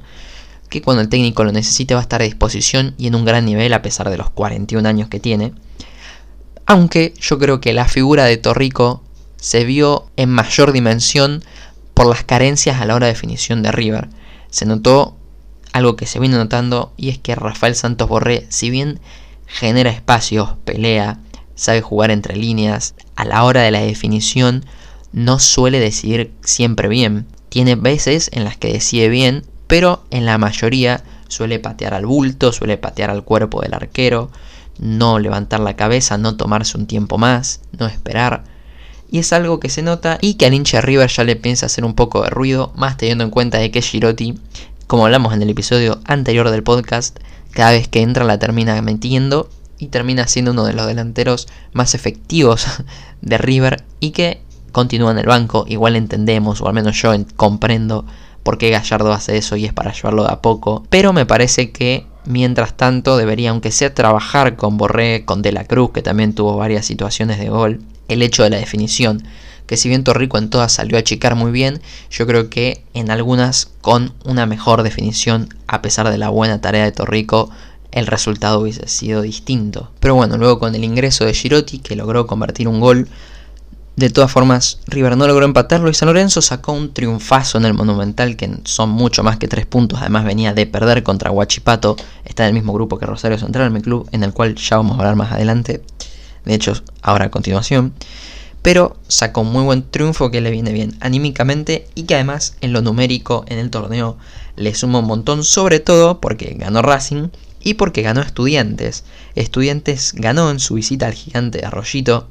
que 0.69 0.81
cuando 0.81 1.01
el 1.01 1.09
técnico 1.09 1.44
lo 1.44 1.51
necesite 1.51 1.94
va 1.94 2.01
a 2.01 2.03
estar 2.03 2.21
a 2.21 2.25
disposición 2.25 2.95
y 2.97 3.07
en 3.07 3.15
un 3.15 3.25
gran 3.25 3.45
nivel 3.45 3.73
a 3.73 3.81
pesar 3.81 4.09
de 4.09 4.17
los 4.17 4.29
41 4.29 4.88
años 4.88 5.09
que 5.09 5.19
tiene. 5.19 5.53
Aunque 6.65 7.13
yo 7.19 7.38
creo 7.38 7.62
que 7.62 7.74
la 7.74 7.88
figura 7.88 8.25
de 8.25 8.38
Torrico 8.38 9.03
se 9.38 9.63
vio 9.63 10.07
en 10.15 10.29
mayor 10.29 10.72
dimensión 10.72 11.43
por 11.93 12.07
las 12.07 12.24
carencias 12.24 12.81
a 12.81 12.86
la 12.86 12.95
hora 12.95 13.07
de 13.07 13.13
definición 13.13 13.62
de 13.62 13.72
River. 13.72 14.10
Se 14.50 14.65
notó 14.65 15.15
algo 15.72 15.95
que 15.95 16.07
se 16.07 16.19
viene 16.19 16.38
notando 16.38 16.93
y 16.98 17.10
es 17.10 17.19
que 17.19 17.36
Rafael 17.36 17.75
Santos 17.75 18.10
Borré, 18.10 18.48
si 18.50 18.69
bien 18.69 19.00
genera 19.45 19.91
espacios, 19.91 20.55
pelea, 20.65 21.19
sabe 21.55 21.81
jugar 21.81 22.12
entre 22.12 22.35
líneas, 22.35 22.95
a 23.15 23.25
la 23.25 23.43
hora 23.43 23.62
de 23.62 23.71
la 23.71 23.81
definición 23.81 24.65
no 25.13 25.39
suele 25.39 25.79
decidir 25.79 26.33
siempre 26.43 26.89
bien. 26.89 27.25
Tiene 27.50 27.75
veces 27.75 28.29
en 28.33 28.43
las 28.43 28.57
que 28.57 28.74
decide 28.74 29.07
bien, 29.07 29.45
pero 29.67 30.03
en 30.12 30.25
la 30.25 30.38
mayoría 30.38 31.03
suele 31.29 31.57
patear 31.59 31.93
al 31.93 32.05
bulto, 32.05 32.51
suele 32.51 32.77
patear 32.77 33.09
al 33.09 33.24
cuerpo 33.24 33.62
del 33.62 33.74
arquero, 33.74 34.29
no 34.77 35.19
levantar 35.19 35.62
la 35.62 35.75
cabeza, 35.75 36.17
no 36.17 36.35
tomarse 36.35 36.77
un 36.77 36.85
tiempo 36.85 37.17
más, 37.17 37.62
no 37.79 37.88
esperar. 37.88 38.43
Y 39.09 39.19
es 39.19 39.31
algo 39.31 39.59
que 39.59 39.69
se 39.69 39.81
nota 39.81 40.17
y 40.19 40.33
que 40.33 40.45
al 40.45 40.53
hincha 40.53 40.81
River 40.81 41.09
ya 41.09 41.24
le 41.24 41.38
piensa 41.38 41.67
hacer 41.67 41.85
un 41.85 41.93
poco 41.93 42.24
de 42.24 42.29
ruido, 42.29 42.74
más 42.75 42.97
teniendo 42.97 43.24
en 43.24 43.29
cuenta 43.29 43.57
de 43.57 43.71
que 43.71 43.81
Girotti, 43.81 44.38
como 44.88 45.05
hablamos 45.05 45.33
en 45.33 45.41
el 45.41 45.50
episodio 45.50 46.01
anterior 46.05 46.50
del 46.50 46.63
podcast, 46.63 47.17
cada 47.51 47.71
vez 47.71 47.88
que 47.88 48.01
entra 48.01 48.25
la 48.25 48.38
termina 48.38 48.81
metiendo 48.81 49.50
y 49.77 49.88
termina 49.88 50.27
siendo 50.27 50.51
uno 50.51 50.65
de 50.65 50.74
los 50.74 50.88
delanteros 50.88 51.48
más 51.74 51.96
efectivos 51.96 52.65
de 53.22 53.38
River 53.38 53.84
y 54.00 54.12
que 54.12 54.41
continúa 54.72 55.12
en 55.12 55.20
el 55.20 55.25
banco. 55.25 55.65
Igual 55.67 55.96
entendemos, 55.96 56.62
o 56.62 56.67
al 56.67 56.74
menos 56.74 57.01
yo 57.01 57.13
comprendo 57.36 58.05
por 58.44 58.58
qué 58.58 58.70
Gallardo 58.70 59.12
hace 59.12 59.38
eso 59.38 59.55
y 59.55 59.65
es 59.65 59.74
para 59.74 59.91
llevarlo 59.91 60.24
de 60.24 60.32
a 60.32 60.41
poco. 60.41 60.86
Pero 60.89 61.13
me 61.13 61.25
parece 61.25 61.72
que 61.72 62.05
mientras 62.25 62.75
tanto 62.75 63.17
debería, 63.17 63.50
aunque 63.50 63.72
sea 63.72 63.94
trabajar 63.94 64.55
con 64.55 64.77
Borré, 64.77 65.25
con 65.25 65.41
De 65.41 65.51
la 65.51 65.63
Cruz, 65.63 65.91
que 65.91 66.01
también 66.01 66.34
tuvo 66.34 66.58
varias 66.58 66.86
situaciones 66.86 67.39
de 67.39 67.50
gol, 67.50 67.82
el 68.08 68.22
hecho 68.22 68.44
de 68.44 68.50
la 68.50 68.58
definición. 68.58 69.24
Que 69.65 69.77
si 69.77 69.89
bien 69.89 70.03
Torrico 70.03 70.38
en 70.38 70.51
todas 70.51 70.74
salió 70.74 70.98
a 70.98 71.00
achicar 71.00 71.36
muy 71.36 71.51
bien, 71.51 71.82
yo 72.12 72.27
creo 72.27 72.51
que 72.51 72.84
en 72.94 73.10
algunas 73.10 73.72
con 73.82 74.13
una 74.24 74.46
mejor 74.46 74.84
definición, 74.84 75.50
a 75.65 75.82
pesar 75.82 76.12
de 76.12 76.20
la 76.20 76.29
buena 76.29 76.62
tarea 76.62 76.84
de 76.84 76.91
Torrico, 76.91 77.50
el 77.95 78.07
resultado 78.07 78.59
hubiese 78.59 78.87
sido 78.87 79.21
distinto. 79.21 79.89
Pero 80.01 80.15
bueno, 80.15 80.37
luego 80.37 80.59
con 80.59 80.75
el 80.75 80.83
ingreso 80.83 81.25
de 81.25 81.33
Girotti, 81.33 81.79
que 81.79 81.95
logró 81.95 82.27
convertir 82.27 82.67
un 82.67 82.79
gol, 82.79 83.07
De 83.97 84.09
todas 84.09 84.29
formas, 84.29 84.79
River 84.87 85.15
no 85.15 85.25
logró 85.25 85.45
empatarlo 85.45 85.89
y 85.89 85.93
San 85.93 86.07
Lorenzo 86.07 86.41
sacó 86.41 86.73
un 86.73 86.93
triunfazo 86.93 87.57
en 87.57 87.63
el 87.63 87.73
Monumental 87.73 88.35
que 88.35 88.53
son 88.65 88.89
mucho 88.89 89.23
más 89.23 89.37
que 89.37 89.47
tres 89.47 89.65
puntos. 89.65 89.99
Además 90.01 90.25
venía 90.25 90.53
de 90.53 90.65
perder 90.65 91.01
contra 91.01 91.31
Huachipato. 91.31 91.95
Está 92.25 92.43
en 92.43 92.49
el 92.49 92.53
mismo 92.55 92.73
grupo 92.73 92.99
que 92.99 93.05
Rosario 93.05 93.37
Central, 93.37 93.71
mi 93.71 93.79
club, 93.79 94.09
en 94.11 94.25
el 94.25 94.33
cual 94.33 94.55
ya 94.55 94.75
vamos 94.75 94.95
a 94.95 94.99
hablar 94.99 95.15
más 95.15 95.31
adelante. 95.31 95.81
De 96.43 96.53
hecho, 96.53 96.73
ahora 97.01 97.27
a 97.27 97.31
continuación. 97.31 97.93
Pero 98.61 98.97
sacó 99.07 99.39
un 99.41 99.53
muy 99.53 99.63
buen 99.63 99.89
triunfo 99.89 100.29
que 100.29 100.41
le 100.41 100.51
viene 100.51 100.73
bien 100.73 100.97
anímicamente 100.99 101.87
y 101.95 102.03
que 102.03 102.15
además 102.15 102.57
en 102.59 102.73
lo 102.73 102.81
numérico 102.81 103.45
en 103.47 103.59
el 103.59 103.69
torneo 103.69 104.17
le 104.57 104.75
suma 104.75 104.99
un 104.99 105.05
montón, 105.05 105.45
sobre 105.45 105.79
todo 105.79 106.19
porque 106.19 106.55
ganó 106.59 106.81
Racing 106.81 107.29
y 107.65 107.74
porque 107.74 108.01
ganó 108.01 108.22
Estudiantes. 108.22 109.03
Estudiantes 109.36 110.13
ganó 110.15 110.50
en 110.50 110.62
su 110.62 110.75
visita 110.75 111.07
al 111.07 111.13
gigante 111.13 111.65
Arroyito 111.65 112.29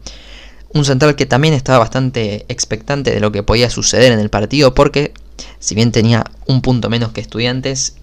un 0.72 0.84
central 0.84 1.14
que 1.14 1.26
también 1.26 1.54
estaba 1.54 1.78
bastante 1.78 2.46
expectante 2.48 3.12
de 3.12 3.20
lo 3.20 3.30
que 3.30 3.42
podía 3.42 3.70
suceder 3.70 4.12
en 4.12 4.18
el 4.18 4.30
partido 4.30 4.74
porque 4.74 5.12
si 5.60 5.74
bien 5.74 5.92
tenía 5.92 6.24
un 6.46 6.62
punto 6.62 6.90
menos 6.90 7.12
que 7.12 7.20
estudiantes, 7.20 7.94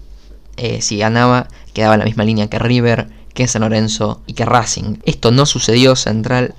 eh, 0.56 0.80
si 0.80 0.98
ganaba 0.98 1.48
quedaba 1.74 1.94
en 1.94 2.00
la 2.00 2.06
misma 2.06 2.24
línea 2.24 2.48
que 2.48 2.58
River, 2.58 3.08
que 3.34 3.46
San 3.48 3.62
Lorenzo 3.62 4.22
y 4.26 4.34
que 4.34 4.44
Racing. 4.44 4.98
Esto 5.04 5.30
no 5.30 5.46
sucedió, 5.46 5.96
Central. 5.96 6.54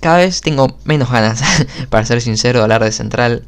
Cada 0.00 0.18
vez 0.18 0.40
tengo 0.40 0.76
menos 0.84 1.10
ganas, 1.10 1.42
para 1.90 2.04
ser 2.04 2.20
sincero, 2.20 2.60
de 2.60 2.64
hablar 2.64 2.84
de 2.84 2.92
Central. 2.92 3.44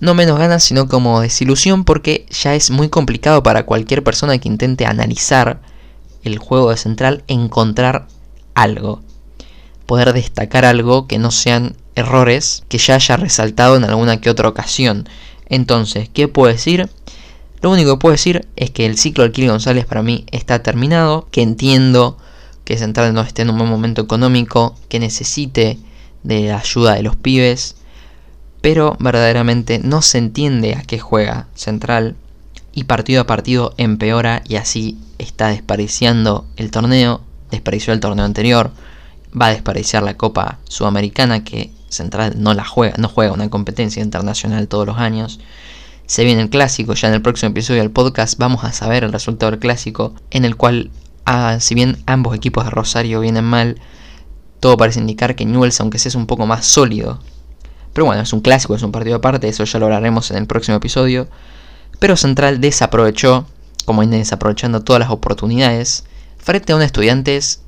No 0.00 0.14
menos 0.14 0.38
ganas, 0.38 0.64
sino 0.64 0.88
como 0.88 1.20
desilusión 1.20 1.84
porque 1.84 2.26
ya 2.30 2.54
es 2.54 2.70
muy 2.70 2.88
complicado 2.88 3.42
para 3.42 3.66
cualquier 3.66 4.02
persona 4.02 4.38
que 4.38 4.48
intente 4.48 4.86
analizar 4.86 5.60
el 6.24 6.38
juego 6.38 6.70
de 6.70 6.76
Central 6.76 7.22
encontrar 7.28 8.08
algo 8.54 9.02
poder 9.90 10.12
destacar 10.12 10.64
algo 10.64 11.08
que 11.08 11.18
no 11.18 11.32
sean 11.32 11.74
errores 11.96 12.62
que 12.68 12.78
ya 12.78 12.94
haya 12.94 13.16
resaltado 13.16 13.74
en 13.74 13.82
alguna 13.82 14.20
que 14.20 14.30
otra 14.30 14.48
ocasión. 14.48 15.08
Entonces, 15.48 16.08
¿qué 16.08 16.28
puedo 16.28 16.46
decir? 16.46 16.88
Lo 17.60 17.72
único 17.72 17.94
que 17.94 17.98
puedo 17.98 18.12
decir 18.12 18.46
es 18.54 18.70
que 18.70 18.86
el 18.86 18.96
ciclo 18.96 19.24
de 19.24 19.32
Kili 19.32 19.48
González 19.48 19.86
para 19.86 20.04
mí 20.04 20.26
está 20.30 20.62
terminado, 20.62 21.26
que 21.32 21.42
entiendo 21.42 22.18
que 22.64 22.78
Central 22.78 23.12
no 23.14 23.22
esté 23.22 23.42
en 23.42 23.50
un 23.50 23.58
buen 23.58 23.68
momento 23.68 24.00
económico, 24.00 24.76
que 24.88 25.00
necesite 25.00 25.76
de 26.22 26.42
la 26.42 26.60
ayuda 26.60 26.94
de 26.94 27.02
los 27.02 27.16
pibes, 27.16 27.74
pero 28.60 28.96
verdaderamente 29.00 29.78
no 29.78 30.02
se 30.02 30.18
entiende 30.18 30.74
a 30.74 30.82
qué 30.82 30.98
juega 30.98 31.48
Central 31.54 32.16
y 32.72 32.84
partido 32.84 33.22
a 33.22 33.26
partido 33.26 33.74
empeora 33.76 34.42
y 34.46 34.56
así 34.56 34.98
está 35.18 35.48
desperdiciando 35.48 36.46
el 36.56 36.70
torneo, 36.70 37.20
desperdició 37.50 37.92
el 37.92 38.00
torneo 38.00 38.24
anterior, 38.24 38.70
va 39.38 39.46
a 39.46 39.50
desperdiciar 39.50 40.02
la 40.02 40.16
Copa 40.16 40.58
Sudamericana 40.64 41.44
que 41.44 41.70
Central 41.88 42.34
no 42.36 42.54
la 42.54 42.64
juega, 42.64 42.94
no 42.98 43.08
juega 43.08 43.32
una 43.32 43.50
competencia 43.50 44.02
internacional 44.02 44.68
todos 44.68 44.86
los 44.86 44.98
años. 44.98 45.40
Se 46.06 46.24
viene 46.24 46.42
el 46.42 46.50
clásico, 46.50 46.94
ya 46.94 47.08
en 47.08 47.14
el 47.14 47.22
próximo 47.22 47.50
episodio 47.50 47.80
del 47.80 47.90
podcast 47.90 48.38
vamos 48.38 48.64
a 48.64 48.72
saber 48.72 49.04
el 49.04 49.12
resultado 49.12 49.50
del 49.50 49.60
clásico, 49.60 50.14
en 50.30 50.44
el 50.44 50.56
cual, 50.56 50.90
ah, 51.24 51.58
si 51.60 51.74
bien 51.74 51.98
ambos 52.06 52.36
equipos 52.36 52.64
de 52.64 52.70
Rosario 52.70 53.20
vienen 53.20 53.44
mal, 53.44 53.80
todo 54.60 54.76
parece 54.76 55.00
indicar 55.00 55.34
que 55.34 55.46
Newell's, 55.46 55.80
aunque 55.80 55.98
sea 55.98 56.18
un 56.18 56.26
poco 56.26 56.46
más 56.46 56.66
sólido, 56.66 57.20
pero 57.92 58.06
bueno, 58.06 58.22
es 58.22 58.32
un 58.32 58.40
clásico, 58.40 58.74
es 58.74 58.82
un 58.82 58.92
partido 58.92 59.16
aparte, 59.16 59.48
eso 59.48 59.64
ya 59.64 59.78
lo 59.78 59.86
hablaremos 59.86 60.30
en 60.30 60.38
el 60.38 60.46
próximo 60.46 60.76
episodio. 60.76 61.28
Pero 61.98 62.16
Central 62.16 62.60
desaprovechó, 62.60 63.46
como 63.84 64.00
viene 64.00 64.18
desaprovechando 64.18 64.82
todas 64.82 65.00
las 65.00 65.10
oportunidades, 65.10 66.04
frente 66.38 66.72
a 66.72 66.76
un 66.76 66.82
Estudiantes 66.82 67.62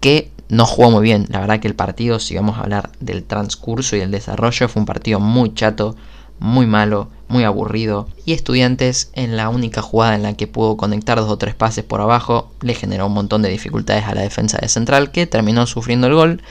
que 0.00 0.30
no 0.48 0.66
jugó 0.66 0.90
muy 0.90 1.02
bien. 1.02 1.26
La 1.28 1.40
verdad 1.40 1.60
que 1.60 1.68
el 1.68 1.74
partido, 1.74 2.18
si 2.18 2.36
vamos 2.36 2.56
a 2.56 2.62
hablar 2.62 2.90
del 3.00 3.24
transcurso 3.24 3.96
y 3.96 4.00
el 4.00 4.10
desarrollo, 4.10 4.68
fue 4.68 4.80
un 4.80 4.86
partido 4.86 5.20
muy 5.20 5.54
chato, 5.54 5.96
muy 6.38 6.66
malo, 6.66 7.08
muy 7.28 7.44
aburrido. 7.44 8.08
Y 8.24 8.32
Estudiantes, 8.32 9.10
en 9.14 9.36
la 9.36 9.48
única 9.48 9.82
jugada 9.82 10.14
en 10.14 10.22
la 10.22 10.34
que 10.34 10.46
pudo 10.46 10.76
conectar 10.76 11.18
dos 11.18 11.30
o 11.30 11.38
tres 11.38 11.54
pases 11.54 11.84
por 11.84 12.00
abajo, 12.00 12.50
le 12.60 12.74
generó 12.74 13.06
un 13.06 13.14
montón 13.14 13.42
de 13.42 13.48
dificultades 13.48 14.04
a 14.04 14.14
la 14.14 14.22
defensa 14.22 14.58
de 14.60 14.68
Central, 14.68 15.10
que 15.10 15.26
terminó 15.26 15.66
sufriendo 15.66 16.06
el 16.06 16.14
gol. 16.14 16.42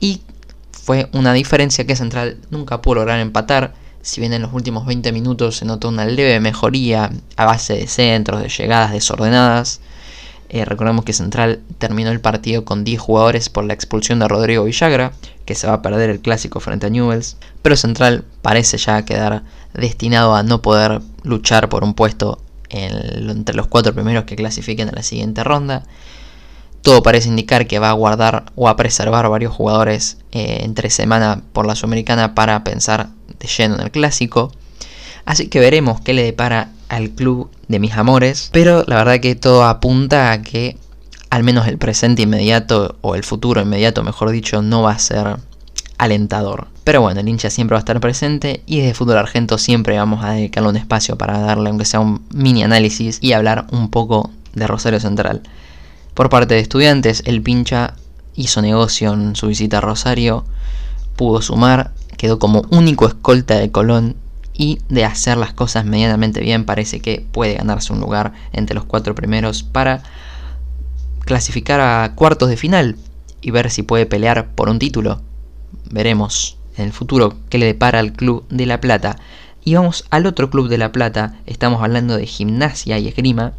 Y 0.00 0.22
fue 0.88 1.06
una 1.12 1.34
diferencia 1.34 1.86
que 1.86 1.96
Central 1.96 2.38
nunca 2.48 2.80
pudo 2.80 2.94
lograr 2.94 3.20
empatar. 3.20 3.74
Si 4.00 4.22
bien 4.22 4.32
en 4.32 4.40
los 4.40 4.54
últimos 4.54 4.86
20 4.86 5.12
minutos 5.12 5.58
se 5.58 5.66
notó 5.66 5.90
una 5.90 6.06
leve 6.06 6.40
mejoría 6.40 7.10
a 7.36 7.44
base 7.44 7.74
de 7.74 7.86
centros, 7.86 8.40
de 8.40 8.48
llegadas 8.48 8.92
desordenadas, 8.92 9.82
eh, 10.48 10.64
recordemos 10.64 11.04
que 11.04 11.12
Central 11.12 11.60
terminó 11.76 12.10
el 12.10 12.22
partido 12.22 12.64
con 12.64 12.84
10 12.84 13.02
jugadores 13.02 13.50
por 13.50 13.64
la 13.64 13.74
expulsión 13.74 14.18
de 14.18 14.28
Rodrigo 14.28 14.64
Villagra, 14.64 15.12
que 15.44 15.54
se 15.54 15.66
va 15.66 15.74
a 15.74 15.82
perder 15.82 16.08
el 16.08 16.20
clásico 16.20 16.58
frente 16.58 16.86
a 16.86 16.88
Newells, 16.88 17.36
pero 17.60 17.76
Central 17.76 18.24
parece 18.40 18.78
ya 18.78 19.04
quedar 19.04 19.42
destinado 19.74 20.34
a 20.34 20.42
no 20.42 20.62
poder 20.62 21.02
luchar 21.22 21.68
por 21.68 21.84
un 21.84 21.92
puesto 21.92 22.40
entre 22.70 23.54
los 23.54 23.66
cuatro 23.66 23.92
primeros 23.92 24.24
que 24.24 24.36
clasifiquen 24.36 24.88
a 24.88 24.92
la 24.92 25.02
siguiente 25.02 25.44
ronda. 25.44 25.84
Todo 26.82 27.02
parece 27.02 27.28
indicar 27.28 27.66
que 27.66 27.78
va 27.78 27.90
a 27.90 27.94
guardar 27.94 28.46
o 28.54 28.68
a 28.68 28.76
preservar 28.76 29.28
varios 29.28 29.52
jugadores 29.52 30.18
eh, 30.32 30.60
entre 30.62 30.90
semana 30.90 31.42
por 31.52 31.66
la 31.66 31.74
Sudamericana 31.74 32.34
para 32.34 32.64
pensar 32.64 33.08
de 33.38 33.48
lleno 33.48 33.74
en 33.76 33.82
el 33.82 33.90
clásico. 33.90 34.52
Así 35.24 35.48
que 35.48 35.60
veremos 35.60 36.00
qué 36.00 36.14
le 36.14 36.22
depara 36.22 36.70
al 36.88 37.10
club 37.10 37.50
de 37.68 37.78
mis 37.78 37.94
amores. 37.94 38.48
Pero 38.52 38.84
la 38.86 38.96
verdad 38.96 39.20
que 39.20 39.34
todo 39.34 39.64
apunta 39.64 40.32
a 40.32 40.42
que 40.42 40.78
al 41.30 41.42
menos 41.42 41.66
el 41.68 41.78
presente 41.78 42.22
inmediato 42.22 42.96
o 43.02 43.14
el 43.14 43.24
futuro 43.24 43.60
inmediato, 43.60 44.02
mejor 44.02 44.30
dicho, 44.30 44.62
no 44.62 44.82
va 44.82 44.92
a 44.92 44.98
ser 44.98 45.36
alentador. 45.98 46.68
Pero 46.84 47.02
bueno, 47.02 47.20
el 47.20 47.28
hincha 47.28 47.50
siempre 47.50 47.74
va 47.74 47.80
a 47.80 47.80
estar 47.80 48.00
presente 48.00 48.62
y 48.64 48.78
desde 48.78 48.94
Fútbol 48.94 49.18
Argento 49.18 49.58
siempre 49.58 49.98
vamos 49.98 50.24
a 50.24 50.30
dedicarle 50.30 50.70
un 50.70 50.76
espacio 50.76 51.18
para 51.18 51.38
darle 51.40 51.68
aunque 51.68 51.84
sea 51.84 52.00
un 52.00 52.22
mini 52.32 52.62
análisis 52.62 53.18
y 53.20 53.32
hablar 53.32 53.66
un 53.72 53.90
poco 53.90 54.30
de 54.54 54.66
Rosario 54.66 55.00
Central. 55.00 55.42
Por 56.18 56.30
parte 56.30 56.54
de 56.54 56.60
estudiantes, 56.60 57.22
el 57.26 57.42
pincha 57.42 57.94
hizo 58.34 58.60
negocio 58.60 59.12
en 59.12 59.36
su 59.36 59.46
visita 59.46 59.78
a 59.78 59.80
Rosario, 59.80 60.44
pudo 61.14 61.40
sumar, 61.42 61.92
quedó 62.16 62.40
como 62.40 62.62
único 62.70 63.06
escolta 63.06 63.54
de 63.54 63.70
Colón 63.70 64.16
y 64.52 64.80
de 64.88 65.04
hacer 65.04 65.36
las 65.36 65.52
cosas 65.52 65.84
medianamente 65.84 66.40
bien 66.40 66.64
parece 66.64 66.98
que 66.98 67.24
puede 67.30 67.54
ganarse 67.54 67.92
un 67.92 68.00
lugar 68.00 68.32
entre 68.52 68.74
los 68.74 68.84
cuatro 68.84 69.14
primeros 69.14 69.62
para 69.62 70.02
clasificar 71.20 71.80
a 71.80 72.12
cuartos 72.16 72.48
de 72.48 72.56
final 72.56 72.96
y 73.40 73.52
ver 73.52 73.70
si 73.70 73.84
puede 73.84 74.04
pelear 74.04 74.48
por 74.56 74.68
un 74.70 74.80
título. 74.80 75.20
Veremos 75.88 76.56
en 76.76 76.86
el 76.86 76.92
futuro 76.92 77.36
qué 77.48 77.58
le 77.58 77.66
depara 77.66 78.00
al 78.00 78.12
Club 78.12 78.44
de 78.48 78.66
La 78.66 78.80
Plata. 78.80 79.20
Y 79.64 79.76
vamos 79.76 80.04
al 80.10 80.26
otro 80.26 80.50
Club 80.50 80.68
de 80.68 80.78
La 80.78 80.90
Plata, 80.90 81.36
estamos 81.46 81.80
hablando 81.80 82.16
de 82.16 82.26
Gimnasia 82.26 82.98
y 82.98 83.06
Esgrima, 83.06 83.52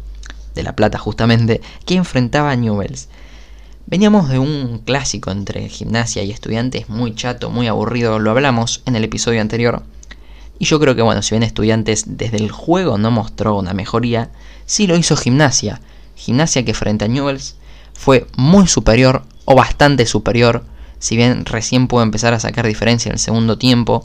de 0.54 0.62
La 0.62 0.76
Plata 0.76 0.98
justamente, 0.98 1.60
que 1.86 1.94
enfrentaba 1.94 2.50
a 2.50 2.56
Newells. 2.56 3.08
Veníamos 3.86 4.28
de 4.28 4.38
un 4.38 4.82
clásico 4.84 5.30
entre 5.30 5.68
Gimnasia 5.68 6.22
y 6.22 6.30
Estudiantes 6.30 6.88
muy 6.88 7.14
chato, 7.14 7.50
muy 7.50 7.66
aburrido, 7.66 8.18
lo 8.18 8.30
hablamos 8.30 8.82
en 8.86 8.96
el 8.96 9.04
episodio 9.04 9.40
anterior 9.40 9.82
y 10.60 10.66
yo 10.66 10.78
creo 10.78 10.94
que, 10.94 11.00
bueno, 11.00 11.22
si 11.22 11.34
bien 11.34 11.42
Estudiantes 11.42 12.04
desde 12.06 12.36
el 12.36 12.50
juego 12.50 12.98
no 12.98 13.10
mostró 13.10 13.56
una 13.56 13.72
mejoría, 13.72 14.30
sí 14.66 14.86
lo 14.86 14.94
hizo 14.94 15.16
Gimnasia. 15.16 15.80
Gimnasia 16.16 16.66
que 16.66 16.74
frente 16.74 17.06
a 17.06 17.08
Newells 17.08 17.56
fue 17.94 18.26
muy 18.36 18.66
superior 18.66 19.22
o 19.46 19.54
bastante 19.54 20.04
superior. 20.04 20.62
Si 20.98 21.16
bien 21.16 21.46
recién 21.46 21.88
pudo 21.88 22.02
empezar 22.02 22.34
a 22.34 22.40
sacar 22.40 22.66
diferencia 22.66 23.08
en 23.08 23.14
el 23.14 23.18
segundo 23.18 23.56
tiempo, 23.56 24.04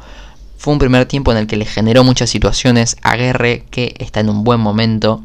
fue 0.58 0.72
un 0.72 0.80
primer 0.80 1.06
tiempo 1.08 1.34
en 1.34 1.40
el 1.40 1.48
que 1.48 1.58
le 1.58 1.66
generó 1.66 2.06
muchas 2.06 2.30
situaciones 2.30 2.96
a 3.02 3.18
Guerre, 3.18 3.66
que 3.70 3.94
está 4.00 4.22
en 4.22 4.30
un 4.30 4.46
buen 4.46 4.62
momento. 4.62 5.22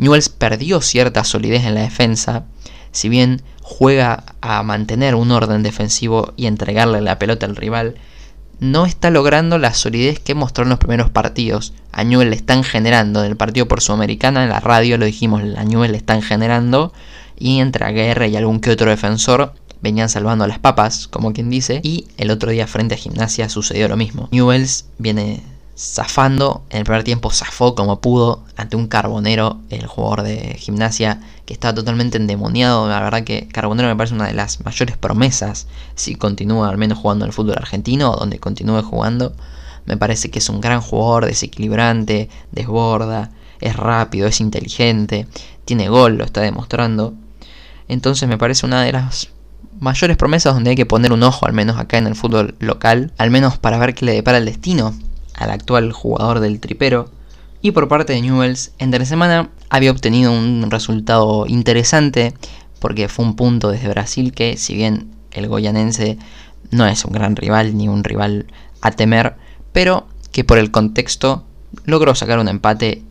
Newells 0.00 0.30
perdió 0.30 0.80
cierta 0.80 1.24
solidez 1.24 1.64
en 1.64 1.74
la 1.74 1.82
defensa, 1.82 2.44
si 2.90 3.10
bien 3.10 3.42
juega 3.60 4.24
a 4.40 4.62
mantener 4.62 5.14
un 5.14 5.30
orden 5.30 5.62
defensivo 5.62 6.32
y 6.36 6.46
entregarle 6.46 7.02
la 7.02 7.18
pelota 7.18 7.44
al 7.44 7.54
rival, 7.54 7.96
no 8.60 8.86
está 8.86 9.10
logrando 9.10 9.58
la 9.58 9.74
solidez 9.74 10.18
que 10.18 10.34
mostró 10.34 10.64
en 10.64 10.70
los 10.70 10.78
primeros 10.78 11.10
partidos. 11.10 11.74
A 11.92 12.02
Newell 12.02 12.30
le 12.30 12.36
están 12.36 12.64
generando 12.64 13.22
en 13.22 13.30
el 13.30 13.36
partido 13.36 13.68
por 13.68 13.82
Sudamericana, 13.82 14.42
en 14.42 14.48
la 14.48 14.60
radio 14.60 14.96
lo 14.96 15.04
dijimos, 15.04 15.42
a 15.56 15.64
Newell 15.64 15.92
le 15.92 15.98
están 15.98 16.22
generando. 16.22 16.94
Y 17.38 17.60
entre 17.60 17.84
Aguerre 17.84 18.28
y 18.28 18.36
algún 18.36 18.60
que 18.60 18.70
otro 18.70 18.88
defensor 18.88 19.52
venían 19.82 20.08
salvando 20.08 20.44
a 20.44 20.48
las 20.48 20.58
papas, 20.58 21.08
como 21.08 21.34
quien 21.34 21.50
dice. 21.50 21.80
Y 21.82 22.06
el 22.16 22.30
otro 22.30 22.50
día 22.50 22.66
frente 22.66 22.94
a 22.94 22.98
Gimnasia 22.98 23.50
sucedió 23.50 23.86
lo 23.88 23.96
mismo. 23.96 24.28
Newells 24.30 24.86
viene 24.98 25.42
zafando. 25.80 26.62
En 26.68 26.78
el 26.78 26.84
primer 26.84 27.04
tiempo 27.04 27.30
zafó 27.30 27.74
como 27.74 28.00
pudo 28.00 28.44
ante 28.56 28.76
un 28.76 28.86
Carbonero, 28.86 29.60
el 29.70 29.86
jugador 29.86 30.22
de 30.22 30.56
gimnasia, 30.58 31.20
que 31.46 31.54
estaba 31.54 31.74
totalmente 31.74 32.18
endemoniado. 32.18 32.86
La 32.88 33.00
verdad 33.00 33.24
que 33.24 33.48
Carbonero 33.48 33.88
me 33.88 33.96
parece 33.96 34.14
una 34.14 34.26
de 34.26 34.34
las 34.34 34.62
mayores 34.62 34.98
promesas 34.98 35.66
si 35.94 36.16
continúa 36.16 36.68
al 36.68 36.76
menos 36.76 36.98
jugando 36.98 37.24
en 37.24 37.30
el 37.30 37.32
fútbol 37.32 37.56
argentino, 37.56 38.14
donde 38.14 38.38
continúe 38.38 38.82
jugando. 38.82 39.32
Me 39.86 39.96
parece 39.96 40.30
que 40.30 40.40
es 40.40 40.48
un 40.50 40.60
gran 40.60 40.82
jugador, 40.82 41.24
desequilibrante, 41.24 42.28
desborda, 42.52 43.30
es 43.60 43.74
rápido, 43.74 44.28
es 44.28 44.40
inteligente, 44.40 45.26
tiene 45.64 45.88
gol, 45.88 46.18
lo 46.18 46.24
está 46.24 46.42
demostrando. 46.42 47.14
Entonces 47.88 48.28
me 48.28 48.36
parece 48.36 48.66
una 48.66 48.82
de 48.82 48.92
las 48.92 49.30
mayores 49.80 50.18
promesas 50.18 50.52
donde 50.52 50.70
hay 50.70 50.76
que 50.76 50.84
poner 50.84 51.12
un 51.12 51.22
ojo 51.22 51.46
al 51.46 51.54
menos 51.54 51.78
acá 51.78 51.96
en 51.96 52.06
el 52.06 52.14
fútbol 52.14 52.54
local, 52.58 53.12
al 53.16 53.30
menos 53.30 53.56
para 53.56 53.78
ver 53.78 53.94
qué 53.94 54.04
le 54.04 54.12
depara 54.12 54.36
el 54.36 54.44
destino 54.44 54.94
al 55.40 55.50
actual 55.50 55.92
jugador 55.92 56.38
del 56.38 56.60
tripero. 56.60 57.10
Y 57.62 57.72
por 57.72 57.88
parte 57.88 58.12
de 58.12 58.22
Newells, 58.22 58.72
entre 58.78 59.04
semana 59.04 59.50
había 59.68 59.90
obtenido 59.90 60.32
un 60.32 60.70
resultado 60.70 61.46
interesante 61.46 62.34
porque 62.78 63.08
fue 63.08 63.24
un 63.24 63.36
punto 63.36 63.70
desde 63.70 63.88
Brasil 63.88 64.32
que 64.32 64.56
si 64.56 64.74
bien 64.74 65.10
el 65.32 65.48
goyanense 65.48 66.18
no 66.70 66.86
es 66.86 67.04
un 67.04 67.12
gran 67.12 67.36
rival 67.36 67.76
ni 67.76 67.88
un 67.88 68.04
rival 68.04 68.46
a 68.80 68.90
temer, 68.90 69.36
pero 69.72 70.06
que 70.32 70.44
por 70.44 70.58
el 70.58 70.70
contexto 70.70 71.44
logró 71.84 72.14
sacar 72.14 72.38
un 72.38 72.48
empate 72.48 73.02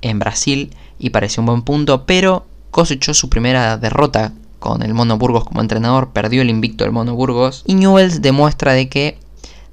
en 0.00 0.18
Brasil 0.18 0.74
y 0.98 1.10
pareció 1.10 1.42
un 1.42 1.46
buen 1.46 1.62
punto, 1.62 2.06
pero 2.06 2.46
cosechó 2.70 3.14
su 3.14 3.28
primera 3.28 3.76
derrota 3.76 4.32
con 4.58 4.82
el 4.82 4.94
Mono 4.94 5.18
Burgos 5.18 5.44
como 5.44 5.60
entrenador, 5.60 6.10
perdió 6.12 6.42
el 6.42 6.50
invicto 6.50 6.84
del 6.84 6.92
Mono 6.92 7.14
Burgos 7.14 7.62
y 7.66 7.74
Newells 7.74 8.22
demuestra 8.22 8.72
de 8.72 8.88
que 8.88 9.18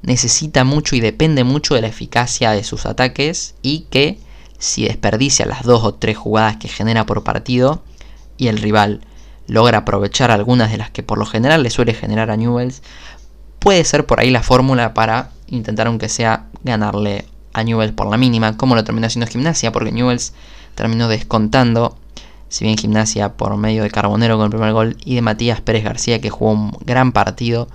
necesita 0.06 0.64
mucho 0.64 0.96
y 0.96 1.00
depende 1.02 1.44
mucho 1.44 1.76
de 1.76 1.82
la 1.82 1.88
eficacia 1.88 2.52
de 2.52 2.64
sus 2.64 2.86
ataques 2.86 3.56
y 3.62 3.82
que 3.90 4.20
si 4.60 4.86
desperdicia 4.86 5.46
las 5.46 5.64
dos 5.64 5.84
o 5.84 5.96
tres 5.96 6.18
jugadas 6.18 6.58
que 6.58 6.68
genera 6.68 7.06
por 7.06 7.24
partido 7.24 7.84
y 8.38 8.48
el 8.48 8.58
rival 8.58 9.02
logra 9.48 9.80
aprovechar 9.80 10.32
algunas 10.32 10.72
de 10.72 10.78
las 10.78 10.92
que 10.92 11.04
por 11.04 11.18
lo 11.18 11.26
general 11.26 11.64
le 11.64 11.70
suele 11.70 11.94
generar 11.94 12.32
a 12.32 12.38
Newells, 12.38 12.82
puede 13.60 13.84
ser 13.84 14.06
por 14.06 14.20
ahí 14.20 14.30
la 14.30 14.44
fórmula 14.44 14.94
para 14.94 15.32
intentar 15.48 15.88
aunque 15.88 16.10
sea 16.10 16.46
ganarle 16.64 17.26
a 17.54 17.64
Newells 17.64 17.94
por 17.94 18.08
la 18.08 18.18
mínima, 18.18 18.58
como 18.58 18.76
lo 18.76 18.84
terminó 18.84 19.08
haciendo 19.08 19.30
Gimnasia, 19.30 19.72
porque 19.72 19.92
Newells 19.92 20.34
terminó 20.76 21.08
descontando, 21.08 21.98
si 22.50 22.66
bien 22.66 22.78
Gimnasia 22.78 23.34
por 23.34 23.56
medio 23.58 23.84
de 23.84 23.92
Carbonero 23.92 24.38
con 24.38 24.46
el 24.46 24.52
primer 24.52 24.74
gol 24.74 24.98
y 25.04 25.16
de 25.16 25.22
Matías 25.22 25.62
Pérez 25.62 25.84
García 25.84 26.22
que 26.22 26.30
jugó 26.30 26.52
un 26.52 26.72
gran 26.86 27.12
partido, 27.12 27.68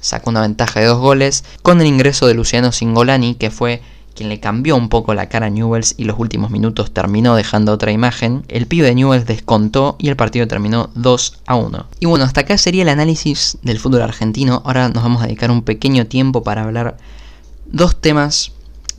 sacó 0.00 0.30
una 0.30 0.40
ventaja 0.40 0.80
de 0.80 0.86
dos 0.86 0.98
goles, 0.98 1.44
con 1.62 1.80
el 1.80 1.86
ingreso 1.86 2.26
de 2.26 2.34
Luciano 2.34 2.72
Singolani 2.72 3.34
que 3.34 3.50
fue 3.50 3.82
quien 4.14 4.28
le 4.28 4.40
cambió 4.40 4.76
un 4.76 4.88
poco 4.88 5.14
la 5.14 5.28
cara 5.28 5.46
a 5.46 5.50
Newells 5.50 5.94
y 5.96 6.04
los 6.04 6.18
últimos 6.18 6.50
minutos 6.50 6.92
terminó 6.92 7.36
dejando 7.36 7.72
otra 7.72 7.92
imagen, 7.92 8.44
el 8.48 8.66
pibe 8.66 8.86
de 8.86 8.94
Newells 8.94 9.26
descontó 9.26 9.96
y 9.98 10.08
el 10.08 10.16
partido 10.16 10.46
terminó 10.46 10.90
2 10.94 11.40
a 11.46 11.54
1. 11.54 11.86
Y 12.00 12.06
bueno, 12.06 12.24
hasta 12.24 12.42
acá 12.42 12.58
sería 12.58 12.82
el 12.82 12.88
análisis 12.88 13.58
del 13.62 13.78
fútbol 13.78 14.02
argentino. 14.02 14.62
Ahora 14.64 14.88
nos 14.88 15.02
vamos 15.02 15.22
a 15.22 15.26
dedicar 15.26 15.50
un 15.50 15.62
pequeño 15.62 16.06
tiempo 16.06 16.42
para 16.42 16.64
hablar 16.64 16.98
dos 17.66 18.00
temas 18.00 18.52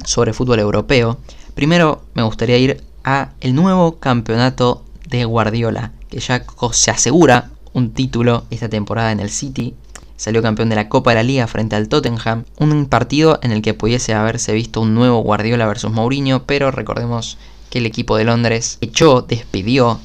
sobre 0.05 0.33
fútbol 0.33 0.59
europeo. 0.59 1.17
Primero 1.53 2.01
me 2.13 2.23
gustaría 2.23 2.57
ir 2.57 2.83
a 3.03 3.31
el 3.41 3.53
nuevo 3.53 3.99
campeonato 3.99 4.83
de 5.07 5.25
Guardiola, 5.25 5.91
que 6.09 6.19
ya 6.19 6.43
se 6.71 6.91
asegura 6.91 7.51
un 7.73 7.91
título 7.91 8.45
esta 8.49 8.69
temporada 8.69 9.11
en 9.11 9.19
el 9.19 9.29
City. 9.29 9.75
Salió 10.21 10.43
campeón 10.43 10.69
de 10.69 10.75
la 10.75 10.87
Copa 10.87 11.09
de 11.09 11.15
la 11.15 11.23
Liga 11.23 11.47
frente 11.47 11.75
al 11.75 11.89
Tottenham, 11.89 12.45
un 12.59 12.85
partido 12.85 13.39
en 13.41 13.51
el 13.51 13.63
que 13.63 13.73
pudiese 13.73 14.13
haberse 14.13 14.53
visto 14.53 14.79
un 14.79 14.93
nuevo 14.93 15.23
Guardiola 15.23 15.65
versus 15.65 15.91
Mourinho, 15.91 16.43
pero 16.43 16.69
recordemos 16.69 17.39
que 17.71 17.79
el 17.79 17.87
equipo 17.87 18.17
de 18.17 18.25
Londres 18.25 18.77
echó, 18.81 19.23
despidió 19.23 19.99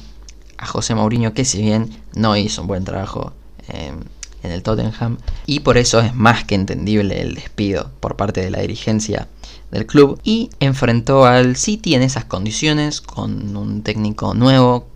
a 0.57 0.65
José 0.65 0.95
Mourinho, 0.95 1.35
que 1.35 1.45
si 1.45 1.61
bien 1.61 2.01
no 2.15 2.35
hizo 2.35 2.63
un 2.63 2.67
buen 2.67 2.83
trabajo 2.83 3.33
eh, 3.67 3.93
en 4.41 4.51
el 4.51 4.63
Tottenham, 4.63 5.19
y 5.45 5.59
por 5.59 5.77
eso 5.77 5.99
es 5.99 6.15
más 6.15 6.45
que 6.45 6.55
entendible 6.55 7.21
el 7.21 7.35
despido 7.35 7.91
por 7.99 8.15
parte 8.15 8.41
de 8.41 8.49
la 8.49 8.61
dirigencia 8.61 9.27
del 9.69 9.85
club 9.85 10.19
y 10.23 10.49
enfrentó 10.59 11.27
al 11.27 11.55
City 11.57 11.93
en 11.93 12.01
esas 12.01 12.25
condiciones 12.25 13.01
con 13.01 13.55
un 13.55 13.83
técnico 13.83 14.33
nuevo 14.33 14.87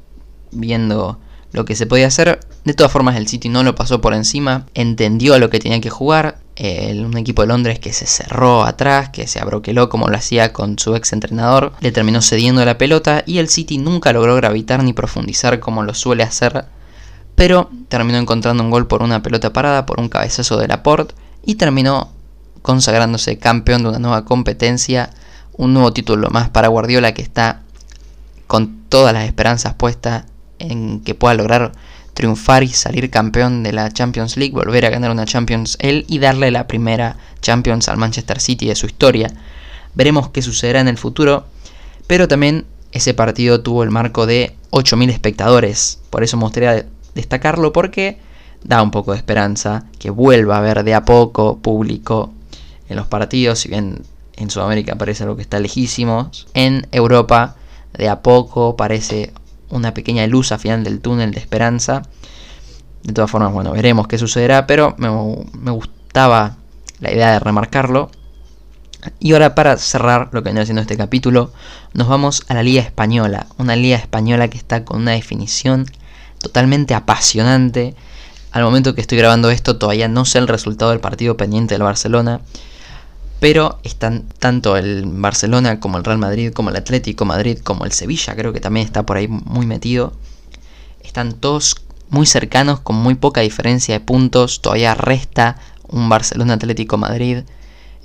viendo 0.51 1.19
lo 1.51 1.65
que 1.65 1.75
se 1.75 1.85
podía 1.85 2.07
hacer. 2.07 2.39
De 2.63 2.73
todas 2.73 2.91
formas 2.91 3.15
el 3.15 3.27
City 3.27 3.49
no 3.49 3.63
lo 3.63 3.75
pasó 3.75 4.01
por 4.01 4.13
encima, 4.13 4.65
entendió 4.73 5.33
a 5.33 5.39
lo 5.39 5.49
que 5.49 5.59
tenía 5.59 5.81
que 5.81 5.89
jugar. 5.89 6.37
un 6.57 7.17
equipo 7.17 7.41
de 7.41 7.47
Londres 7.47 7.79
que 7.79 7.93
se 7.93 8.05
cerró 8.05 8.63
atrás, 8.63 9.09
que 9.09 9.27
se 9.27 9.39
abroqueló 9.39 9.89
como 9.89 10.07
lo 10.07 10.17
hacía 10.17 10.53
con 10.53 10.77
su 10.77 10.95
ex 10.95 11.13
entrenador, 11.13 11.73
le 11.79 11.91
terminó 11.91 12.21
cediendo 12.21 12.63
la 12.63 12.77
pelota 12.77 13.23
y 13.25 13.39
el 13.39 13.49
City 13.49 13.77
nunca 13.77 14.13
logró 14.13 14.35
gravitar 14.35 14.83
ni 14.83 14.93
profundizar 14.93 15.59
como 15.59 15.83
lo 15.83 15.93
suele 15.93 16.23
hacer, 16.23 16.65
pero 17.35 17.69
terminó 17.87 18.19
encontrando 18.19 18.63
un 18.63 18.69
gol 18.69 18.87
por 18.87 19.01
una 19.01 19.23
pelota 19.23 19.53
parada, 19.53 19.85
por 19.85 19.99
un 19.99 20.09
cabezazo 20.09 20.57
de 20.57 20.67
Laporte 20.67 21.15
y 21.43 21.55
terminó 21.55 22.11
consagrándose 22.61 23.39
campeón 23.39 23.81
de 23.83 23.89
una 23.89 23.99
nueva 23.99 24.25
competencia, 24.25 25.09
un 25.53 25.73
nuevo 25.73 25.91
título 25.93 26.29
más 26.29 26.49
para 26.49 26.67
Guardiola 26.67 27.13
que 27.13 27.23
está 27.23 27.61
con 28.45 28.81
todas 28.89 29.13
las 29.13 29.25
esperanzas 29.25 29.73
puestas 29.73 30.25
en 30.69 31.01
que 31.01 31.15
pueda 31.15 31.33
lograr 31.33 31.71
triunfar 32.13 32.63
y 32.63 32.67
salir 32.69 33.09
campeón 33.09 33.63
de 33.63 33.71
la 33.71 33.91
Champions 33.91 34.37
League, 34.37 34.53
volver 34.53 34.85
a 34.85 34.89
ganar 34.89 35.11
una 35.11 35.25
Champions 35.25 35.77
él 35.79 36.05
y 36.07 36.19
darle 36.19 36.51
la 36.51 36.67
primera 36.67 37.17
Champions 37.41 37.87
al 37.89 37.97
Manchester 37.97 38.39
City 38.39 38.67
de 38.67 38.75
su 38.75 38.85
historia. 38.85 39.31
Veremos 39.93 40.29
qué 40.29 40.41
sucederá 40.41 40.81
en 40.81 40.87
el 40.87 40.97
futuro, 40.97 41.45
pero 42.07 42.27
también 42.27 42.65
ese 42.91 43.13
partido 43.13 43.61
tuvo 43.61 43.83
el 43.83 43.89
marco 43.89 44.25
de 44.25 44.55
8.000 44.71 45.09
espectadores, 45.09 45.99
por 46.09 46.23
eso 46.23 46.37
me 46.37 46.43
gustaría 46.43 46.85
destacarlo 47.15 47.73
porque 47.73 48.19
da 48.63 48.81
un 48.81 48.91
poco 48.91 49.11
de 49.11 49.17
esperanza 49.17 49.85
que 49.99 50.09
vuelva 50.09 50.55
a 50.55 50.59
haber 50.59 50.83
de 50.83 50.93
a 50.93 51.03
poco 51.05 51.57
público 51.59 52.31
en 52.89 52.97
los 52.97 53.07
partidos, 53.07 53.59
si 53.59 53.69
bien 53.69 54.03
en 54.35 54.49
Sudamérica 54.49 54.95
parece 54.95 55.23
algo 55.23 55.35
que 55.35 55.41
está 55.41 55.59
lejísimo, 55.59 56.29
en 56.53 56.87
Europa 56.91 57.55
de 57.93 58.09
a 58.09 58.21
poco 58.21 58.75
parece 58.75 59.33
una 59.71 59.93
pequeña 59.93 60.27
luz 60.27 60.51
al 60.51 60.59
final 60.59 60.83
del 60.83 60.99
túnel 60.99 61.31
de 61.31 61.39
esperanza. 61.39 62.03
De 63.03 63.13
todas 63.13 63.31
formas, 63.31 63.51
bueno, 63.51 63.71
veremos 63.71 64.07
qué 64.07 64.17
sucederá, 64.17 64.67
pero 64.67 64.95
me, 64.97 65.09
me 65.53 65.71
gustaba 65.71 66.57
la 66.99 67.11
idea 67.11 67.31
de 67.31 67.39
remarcarlo. 67.39 68.11
Y 69.19 69.33
ahora 69.33 69.55
para 69.55 69.77
cerrar 69.77 70.29
lo 70.31 70.43
que 70.43 70.49
viene 70.49 70.61
haciendo 70.61 70.81
este 70.81 70.97
capítulo, 70.97 71.51
nos 71.93 72.07
vamos 72.07 72.43
a 72.47 72.53
la 72.53 72.61
Liga 72.61 72.81
Española. 72.81 73.47
Una 73.57 73.75
Liga 73.75 73.97
Española 73.97 74.47
que 74.47 74.57
está 74.57 74.85
con 74.85 75.01
una 75.01 75.11
definición 75.11 75.87
totalmente 76.39 76.93
apasionante. 76.93 77.95
Al 78.51 78.63
momento 78.63 78.93
que 78.93 79.01
estoy 79.01 79.17
grabando 79.17 79.49
esto 79.49 79.77
todavía 79.77 80.07
no 80.07 80.25
sé 80.25 80.37
el 80.37 80.47
resultado 80.47 80.91
del 80.91 80.99
partido 80.99 81.37
pendiente 81.37 81.73
del 81.73 81.83
Barcelona 81.83 82.41
pero 83.41 83.79
están 83.81 84.25
tanto 84.37 84.77
el 84.77 85.03
Barcelona 85.03 85.79
como 85.79 85.97
el 85.97 86.03
Real 86.03 86.19
Madrid, 86.19 86.53
como 86.53 86.69
el 86.69 86.75
Atlético 86.75 87.25
Madrid, 87.25 87.57
como 87.57 87.85
el 87.85 87.91
Sevilla, 87.91 88.35
creo 88.35 88.53
que 88.53 88.59
también 88.59 88.85
está 88.85 89.03
por 89.03 89.17
ahí 89.17 89.27
muy 89.27 89.65
metido. 89.65 90.13
Están 91.03 91.33
todos 91.33 91.75
muy 92.11 92.27
cercanos, 92.27 92.81
con 92.81 92.97
muy 92.97 93.15
poca 93.15 93.41
diferencia 93.41 93.95
de 93.95 93.99
puntos, 93.99 94.61
todavía 94.61 94.93
resta 94.93 95.57
un 95.87 96.07
Barcelona 96.07 96.53
Atlético 96.53 96.99
Madrid, 96.99 97.39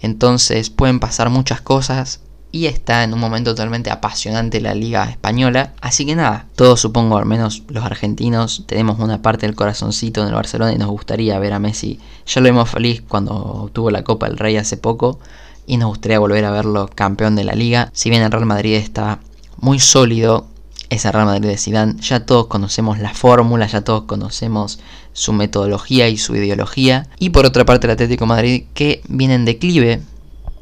entonces 0.01 0.71
pueden 0.71 1.01
pasar 1.01 1.29
muchas 1.29 1.61
cosas 1.61 2.21
y 2.53 2.67
está 2.67 3.05
en 3.05 3.13
un 3.13 3.21
momento 3.21 3.51
totalmente 3.51 3.91
apasionante 3.91 4.61
la 4.61 4.75
liga 4.75 5.11
española. 5.11 5.75
Así 5.81 6.07
que 6.07 6.15
nada, 6.15 6.47
todos 6.55 6.81
supongo, 6.81 7.19
al 7.19 7.27
menos 7.27 7.63
los 7.69 7.85
argentinos, 7.85 8.65
tenemos 8.67 8.99
una 8.99 9.21
parte 9.21 9.47
del 9.47 9.55
corazoncito 9.55 10.23
en 10.23 10.29
el 10.29 10.35
Barcelona 10.35 10.73
y 10.73 10.79
nos 10.79 10.89
gustaría 10.89 11.39
ver 11.39 11.53
a 11.53 11.59
Messi. 11.59 11.99
Ya 12.27 12.41
lo 12.41 12.49
vimos 12.49 12.71
feliz 12.71 13.03
cuando 13.07 13.35
obtuvo 13.35 13.91
la 13.91 14.05
Copa 14.05 14.29
del 14.29 14.39
Rey 14.39 14.57
hace 14.57 14.77
poco 14.77 15.19
y 15.67 15.77
nos 15.77 15.89
gustaría 15.89 16.19
volver 16.19 16.45
a 16.45 16.51
verlo 16.51 16.89
campeón 16.95 17.37
de 17.37 17.45
la 17.45 17.55
liga. 17.55 17.91
Si 17.93 18.11
bien 18.11 18.23
el 18.23 18.31
Real 18.31 18.47
Madrid 18.47 18.75
está 18.75 19.21
muy 19.59 19.79
sólido, 19.79 20.47
ese 20.89 21.11
Real 21.11 21.27
Madrid 21.27 21.49
de 21.49 21.59
Zidane, 21.59 22.01
ya 22.01 22.25
todos 22.25 22.47
conocemos 22.47 22.99
la 22.99 23.13
fórmula, 23.13 23.67
ya 23.67 23.83
todos 23.83 24.05
conocemos 24.05 24.79
su 25.13 25.33
metodología 25.33 26.09
y 26.09 26.17
su 26.17 26.37
ideología. 26.37 27.09
Y 27.19 27.31
por 27.31 27.45
otra 27.45 27.65
parte 27.65 27.87
el 27.87 27.93
Atlético 27.93 28.27
Madrid 28.27 28.65
que 28.75 29.03
viene 29.09 29.35
en 29.35 29.45
declive, 29.45 30.01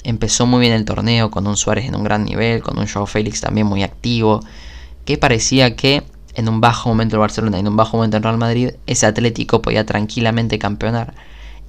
empezó 0.05 0.47
muy 0.47 0.61
bien 0.61 0.73
el 0.73 0.85
torneo 0.85 1.31
con 1.31 1.47
un 1.47 1.57
Suárez 1.57 1.87
en 1.87 1.97
un 1.97 2.05
gran 2.05 2.25
nivel, 2.25 2.62
con 2.62 2.79
un 2.79 2.87
Joao 2.87 3.07
Félix 3.07 3.40
también 3.40 3.67
muy 3.67 3.83
activo, 3.83 4.40
que 5.05 5.19
parecía 5.19 5.75
que 5.75 6.05
en 6.35 6.49
un 6.49 6.61
bajo 6.61 6.88
momento 6.88 7.17
el 7.17 7.21
Barcelona 7.21 7.57
y 7.57 7.61
en 7.61 7.69
un 7.69 7.77
bajo 7.77 7.97
momento 7.97 8.17
el 8.17 8.23
Real 8.23 8.38
Madrid, 8.38 8.71
ese 8.87 9.07
Atlético 9.07 9.62
podía 9.62 9.87
tranquilamente 9.87 10.59
campeonar. 10.59 11.14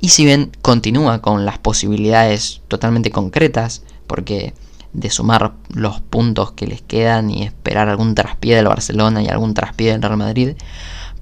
Y 0.02 0.10
si 0.10 0.26
bien 0.26 0.52
continúa 0.62 1.22
con 1.22 1.46
las 1.46 1.58
posibilidades 1.58 2.62
totalmente 2.68 3.12
concretas, 3.12 3.84
porque 4.08 4.54
de 4.94 5.10
sumar 5.10 5.54
los 5.70 6.02
puntos 6.02 6.52
que 6.54 6.68
les 6.68 6.82
quedan 6.82 7.30
y 7.30 7.44
esperar 7.44 7.90
algún 7.90 8.16
traspié 8.16 8.56
del 8.56 8.68
Barcelona 8.68 9.22
y 9.22 9.28
algún 9.28 9.54
traspié 9.54 9.92
del 9.92 10.02
Real 10.02 10.18
Madrid, 10.18 10.56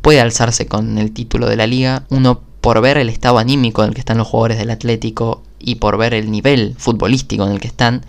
puede 0.02 0.22
alzarse 0.22 0.68
con 0.68 0.98
el 0.98 1.12
título 1.12 1.48
de 1.48 1.56
la 1.56 1.68
liga, 1.68 2.06
uno 2.10 2.42
por 2.62 2.82
ver 2.82 2.98
el 2.98 3.10
estado 3.10 3.40
anímico 3.40 3.84
en 3.84 3.90
el 3.90 3.96
que 3.96 4.02
están 4.02 4.18
los 4.18 4.28
jugadores 4.28 4.58
del 4.58 4.70
Atlético 4.70 5.43
y 5.64 5.76
por 5.76 5.98
ver 5.98 6.14
el 6.14 6.30
nivel 6.30 6.76
futbolístico 6.78 7.46
en 7.46 7.54
el 7.54 7.60
que 7.60 7.68
están, 7.68 8.06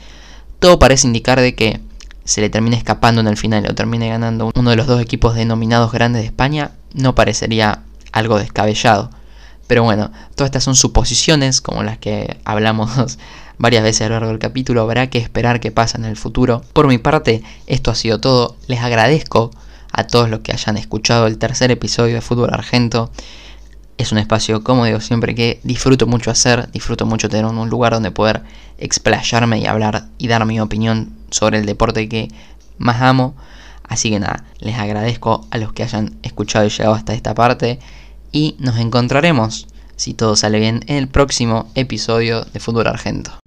todo 0.59 0.79
parece 0.79 1.07
indicar 1.07 1.41
de 1.41 1.55
que 1.55 1.81
se 2.25 2.41
le 2.41 2.51
termine 2.51 2.77
escapando 2.77 3.21
en 3.21 3.27
el 3.27 3.37
final 3.37 3.67
o 3.69 3.75
termine 3.75 4.09
ganando 4.09 4.51
uno 4.55 4.71
de 4.71 4.77
los 4.77 4.87
dos 4.87 5.01
equipos 5.01 5.35
denominados 5.35 5.93
grandes 5.93 6.23
de 6.23 6.27
España, 6.27 6.73
no 6.93 7.15
parecería 7.15 7.83
algo 8.13 8.39
descabellado. 8.39 9.11
Pero 9.67 9.83
bueno, 9.83 10.11
todas 10.35 10.49
estas 10.49 10.65
son 10.65 10.75
suposiciones 10.75 11.61
como 11.61 11.83
las 11.83 11.99
que 11.99 12.39
hablamos 12.45 13.19
varias 13.59 13.83
veces 13.83 14.03
a 14.03 14.09
lo 14.09 14.15
largo 14.15 14.29
del 14.29 14.39
capítulo, 14.39 14.83
habrá 14.83 15.09
que 15.09 15.19
esperar 15.19 15.61
qué 15.61 15.71
pasa 15.71 15.99
en 15.99 16.05
el 16.05 16.17
futuro. 16.17 16.63
Por 16.73 16.87
mi 16.89 16.99
parte, 16.99 17.43
esto 17.67 17.91
ha 17.91 17.95
sido 17.95 18.21
todo, 18.21 18.57
les 18.67 18.81
agradezco 18.81 19.51
a 19.93 20.07
todos 20.07 20.29
los 20.29 20.41
que 20.41 20.53
hayan 20.53 20.77
escuchado 20.77 21.27
el 21.27 21.39
tercer 21.39 21.71
episodio 21.71 22.15
de 22.15 22.21
Fútbol 22.21 22.53
Argento 22.53 23.11
Es 23.97 24.13
un 24.13 24.19
espacio, 24.19 24.65
como 24.65 24.85
digo 24.85 25.01
siempre, 25.01 25.35
que 25.35 25.61
disfruto 25.63 26.07
mucho 26.07 26.31
hacer, 26.31 26.71
disfruto 26.73 27.07
mucho 27.07 27.29
tener 27.29 27.47
un 27.47 27.71
lugar 27.71 27.93
donde 27.93 28.11
poder 28.11 28.43
explayarme 28.79 29.61
y 29.61 29.67
hablar 29.67 30.07
y 30.19 30.27
dar 30.27 30.45
mi 30.47 30.61
opinión 30.61 31.13
sobre 31.31 31.59
el 31.59 31.67
deporte 31.67 32.09
que 32.09 32.29
más 32.79 33.01
amo. 33.03 33.35
Así 33.87 34.11
que 34.11 34.19
nada, 34.19 34.45
les 34.59 34.77
agradezco 34.77 35.47
a 35.51 35.59
los 35.59 35.73
que 35.73 35.85
hayan 35.85 36.17
escuchado 36.23 36.67
y 36.67 36.71
llegado 36.71 36.95
hasta 36.95 37.15
esta 37.15 37.35
parte 37.35 37.79
y 38.33 38.57
nos 38.59 38.79
encontraremos, 38.79 39.69
si 39.97 40.15
todo 40.15 40.35
sale 40.35 40.59
bien, 40.59 40.81
en 40.89 40.97
el 40.97 41.09
próximo 41.09 41.71
episodio 41.75 42.45
de 42.45 42.61
Fútbol 42.61 42.89
Argento. 42.89 43.44